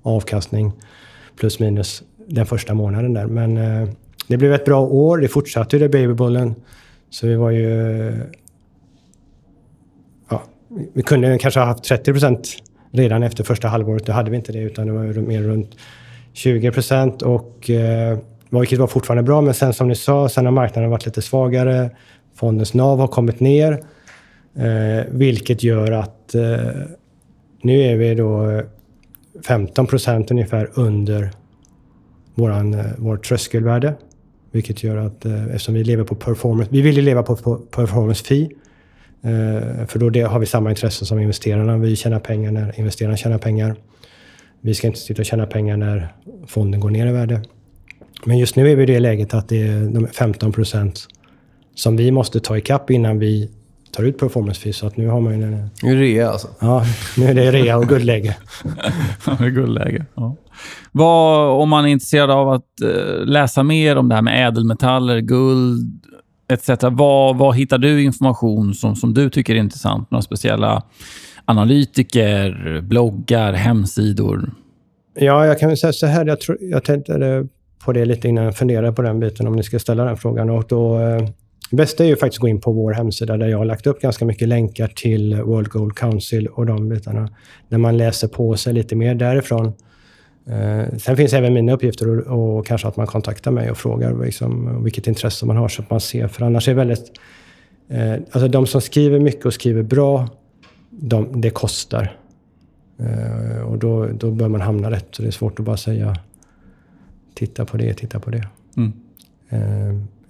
[0.01, 0.71] avkastning
[1.39, 3.25] plus minus den första månaden där.
[3.25, 3.89] Men eh,
[4.27, 5.17] det blev ett bra år.
[5.17, 6.55] Det fortsatte ju det babybullen.
[7.09, 8.13] Så vi var ju...
[10.29, 10.43] Ja,
[10.93, 12.57] vi kunde kanske ha haft 30 procent
[12.91, 14.05] redan efter första halvåret.
[14.05, 15.77] Då hade vi inte det, utan det var mer runt
[16.33, 17.21] 20 procent.
[17.21, 18.17] och eh,
[18.49, 19.41] vilket var fortfarande bra.
[19.41, 21.89] Men sen som ni sa, sen har marknaden varit lite svagare.
[22.35, 23.71] Fondens NAV har kommit ner,
[24.55, 26.57] eh, vilket gör att eh,
[27.61, 28.63] nu är vi då eh,
[29.47, 31.31] 15 procent ungefär under
[32.35, 33.93] våran, eh, vårt tröskelvärde.
[34.57, 37.57] Vilket gör att eh, eftersom vi lever på performance, vi vill ju leva på, på
[37.57, 38.49] performance fee.
[39.21, 41.77] Eh, för då det, har vi samma intresse som investerarna.
[41.77, 43.75] Vi tjänar pengar när investerarna tjänar pengar.
[44.61, 46.07] Vi ska inte sitta och tjäna pengar när
[46.47, 47.41] fonden går ner i värde.
[48.25, 51.07] Men just nu är vi i det läget att det är de 15 procent
[51.75, 53.49] som vi måste ta ikapp innan vi
[53.91, 54.73] tar ut performance fee.
[54.73, 56.47] Så att nu har man ju en, Det är rea alltså.
[56.59, 56.85] ja,
[57.17, 58.35] nu är det rea och guldläge.
[59.39, 60.05] det är guldläge.
[60.15, 60.35] Ja.
[60.91, 65.19] Vad, om man är intresserad av att eh, läsa mer om det här med ädelmetaller,
[65.19, 66.01] guld
[66.49, 66.69] etc.
[66.81, 70.11] Vad, vad hittar du information som, som du tycker är intressant?
[70.11, 70.83] Några speciella
[71.45, 74.51] analytiker, bloggar, hemsidor?
[75.19, 76.25] Ja, jag kan väl säga så här.
[76.25, 77.47] Jag, tror, jag tänkte
[77.85, 80.49] på det lite innan jag funderade på den biten, om ni ska ställa den frågan.
[80.49, 81.29] Och då, eh,
[81.69, 83.87] det bästa är ju faktiskt att gå in på vår hemsida där jag har lagt
[83.87, 87.29] upp ganska mycket länkar till World Gold Council och de bitarna.
[87.69, 89.73] Där man läser på sig lite mer därifrån.
[90.47, 94.25] Eh, sen finns även mina uppgifter och, och kanske att man kontaktar mig och frågar
[94.25, 96.27] liksom, vilket intresse man har så att man ser.
[96.27, 97.11] För annars är det väldigt...
[97.89, 100.29] Eh, alltså de som skriver mycket och skriver bra,
[100.89, 102.17] de, det kostar.
[102.99, 105.07] Eh, och då, då bör man hamna rätt.
[105.11, 106.15] Så det är svårt att bara säga
[107.33, 108.47] titta på det, titta på det.
[108.77, 108.93] Mm.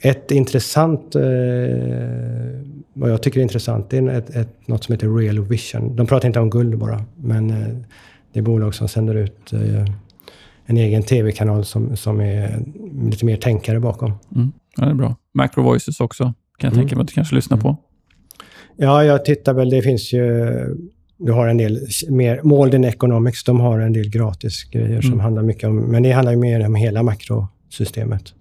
[0.01, 1.21] Ett intressant, eh,
[2.93, 5.95] vad jag tycker är intressant, det är ett, ett, något som heter Real Vision.
[5.95, 7.67] De pratar inte om guld bara, men eh,
[8.33, 9.85] det är bolag som sänder ut eh,
[10.65, 12.59] en egen tv-kanal som, som är
[13.11, 14.13] lite mer tänkare bakom.
[14.35, 14.51] Mm.
[14.77, 15.15] Ja, det är bra.
[15.33, 16.23] Macro Voices också.
[16.23, 16.33] Kan
[16.67, 16.81] jag Mm.
[16.83, 17.77] tänka mig att du kanske lyssnar på.
[18.77, 20.45] Ja, jag tittar väl, det finns ju...
[21.19, 21.79] Du har en del
[22.09, 22.39] mer...
[22.43, 25.19] Molden Economics, de har en del gratis grejer som Mm.
[25.19, 25.75] handlar mycket om...
[25.77, 28.33] Men det handlar ju mer om hela makrosystemet.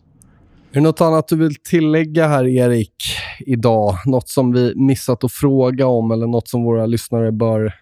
[0.76, 3.04] Är det något annat du vill tillägga här, Erik,
[3.40, 3.94] idag?
[4.06, 7.74] Något som vi missat att fråga om eller något som våra lyssnare bör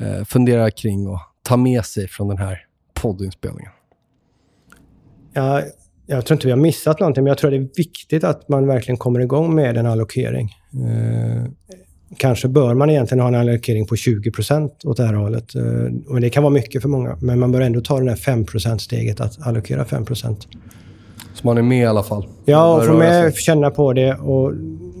[0.00, 2.58] eh, fundera kring och ta med sig från den här
[2.94, 3.72] poddinspelningen?
[5.32, 5.62] Ja,
[6.06, 8.66] jag tror inte vi har missat någonting, men jag tror det är viktigt att man
[8.66, 10.50] verkligen kommer igång med en allokering.
[10.72, 11.50] Eh,
[12.16, 14.30] kanske bör man egentligen ha en allokering på 20
[14.84, 15.54] åt det här hållet.
[15.54, 18.16] Eh, och det kan vara mycket för många, men man bör ändå ta det där
[18.16, 20.04] 5% steget att allokera 5
[21.36, 22.26] så man är med i alla fall.
[22.44, 23.42] Ja, och Bör få röra med, sig.
[23.42, 24.14] känna på det.
[24.14, 24.52] Och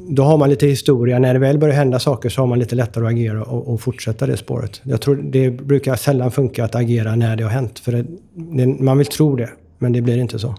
[0.08, 1.18] då har man lite historia.
[1.18, 3.80] När det väl börjar hända saker så har man lite lättare att agera och, och
[3.80, 4.80] fortsätta det spåret.
[4.82, 7.78] Jag tror det brukar sällan funka att agera när det har hänt.
[7.78, 10.54] För det, det, man vill tro det, men det blir inte så.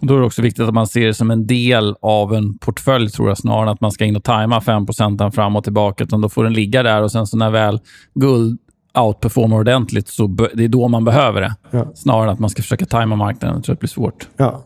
[0.00, 2.58] Och då är det också viktigt att man ser det som en del av en
[2.58, 6.04] portfölj, tror jag, snarare än att man ska in och tajma 5% fram och tillbaka.
[6.04, 7.80] Utan då får den ligga där och sen så när väl
[8.14, 8.58] guld
[8.98, 11.56] outperformar ordentligt, så det är då man behöver det.
[11.70, 11.92] Ja.
[11.94, 13.56] Snarare än att man ska försöka tajma marknaden.
[13.56, 14.28] Jag tror det blir svårt.
[14.36, 14.62] Ja,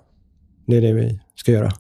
[0.67, 1.73] det är det vi ska göra.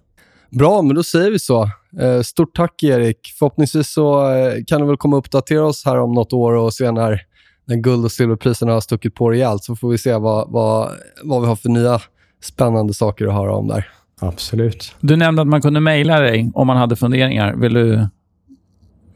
[0.51, 1.63] Bra, men då säger vi så.
[2.01, 3.35] Eh, Stort tack Erik.
[3.39, 6.75] Förhoppningsvis så eh, kan du väl komma och uppdatera oss här om något år och
[6.75, 7.23] se när,
[7.65, 9.65] när guld och silverpriserna har stuckit på rejält.
[9.65, 10.91] Så får vi se vad, vad,
[11.23, 12.01] vad vi har för nya
[12.43, 13.89] spännande saker att höra om där.
[14.21, 14.95] Absolut.
[15.01, 17.55] Du nämnde att man kunde mejla dig om man hade funderingar.
[17.55, 18.09] Vill du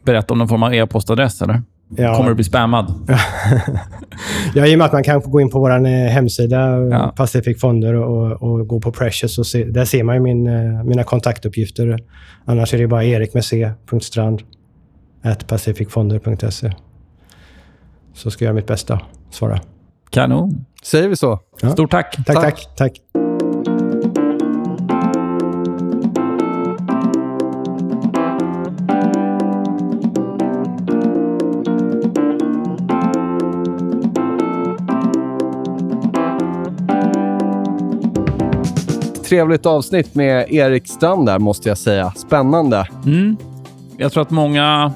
[0.03, 1.41] berätta om någon form av e-postadress?
[1.41, 1.61] Eller?
[1.95, 2.93] Ja, Kommer du bli spammad?
[4.55, 7.13] ja, i och med att man kan gå in på vår hemsida, Ja.
[7.17, 9.37] Pacific Fonder, och, och gå på Precious.
[9.37, 11.99] Och se, där ser man ju min, eh, mina kontaktuppgifter.
[12.45, 13.71] Annars är det bara erik med c,
[14.01, 14.41] strand,
[15.23, 16.71] at pacificfonder.se.
[18.13, 19.59] Så ska jag göra mitt bästa svara.
[20.09, 20.65] Kanon.
[20.83, 21.39] Säger vi så?
[21.61, 21.69] Ja.
[21.69, 22.15] Stort tack.
[22.15, 22.43] Tack, Tack.
[22.43, 22.75] tack.
[22.77, 23.20] tack.
[39.31, 42.13] Trevligt avsnitt med Erik Strand där, måste jag säga.
[42.15, 42.87] Spännande.
[43.05, 43.37] Mm.
[43.97, 44.91] Jag tror att många...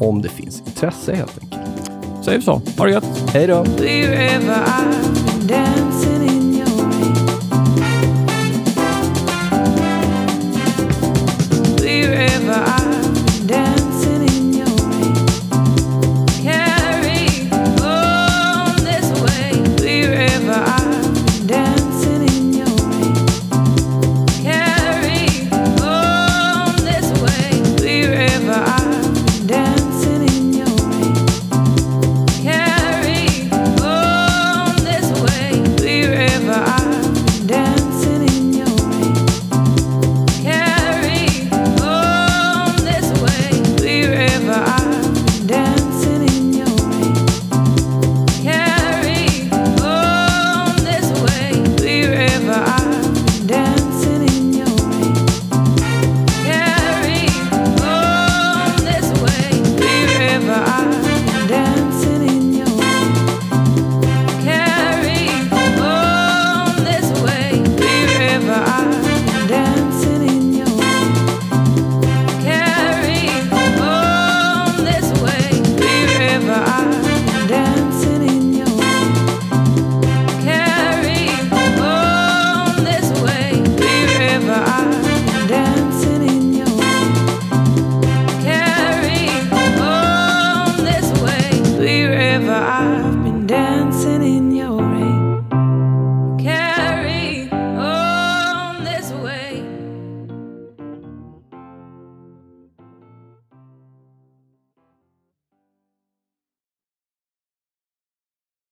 [0.00, 1.62] om det finns intresse helt enkelt.
[2.24, 2.62] Säger vi så.
[2.78, 3.30] Ha det gött!
[3.32, 3.64] Hej då!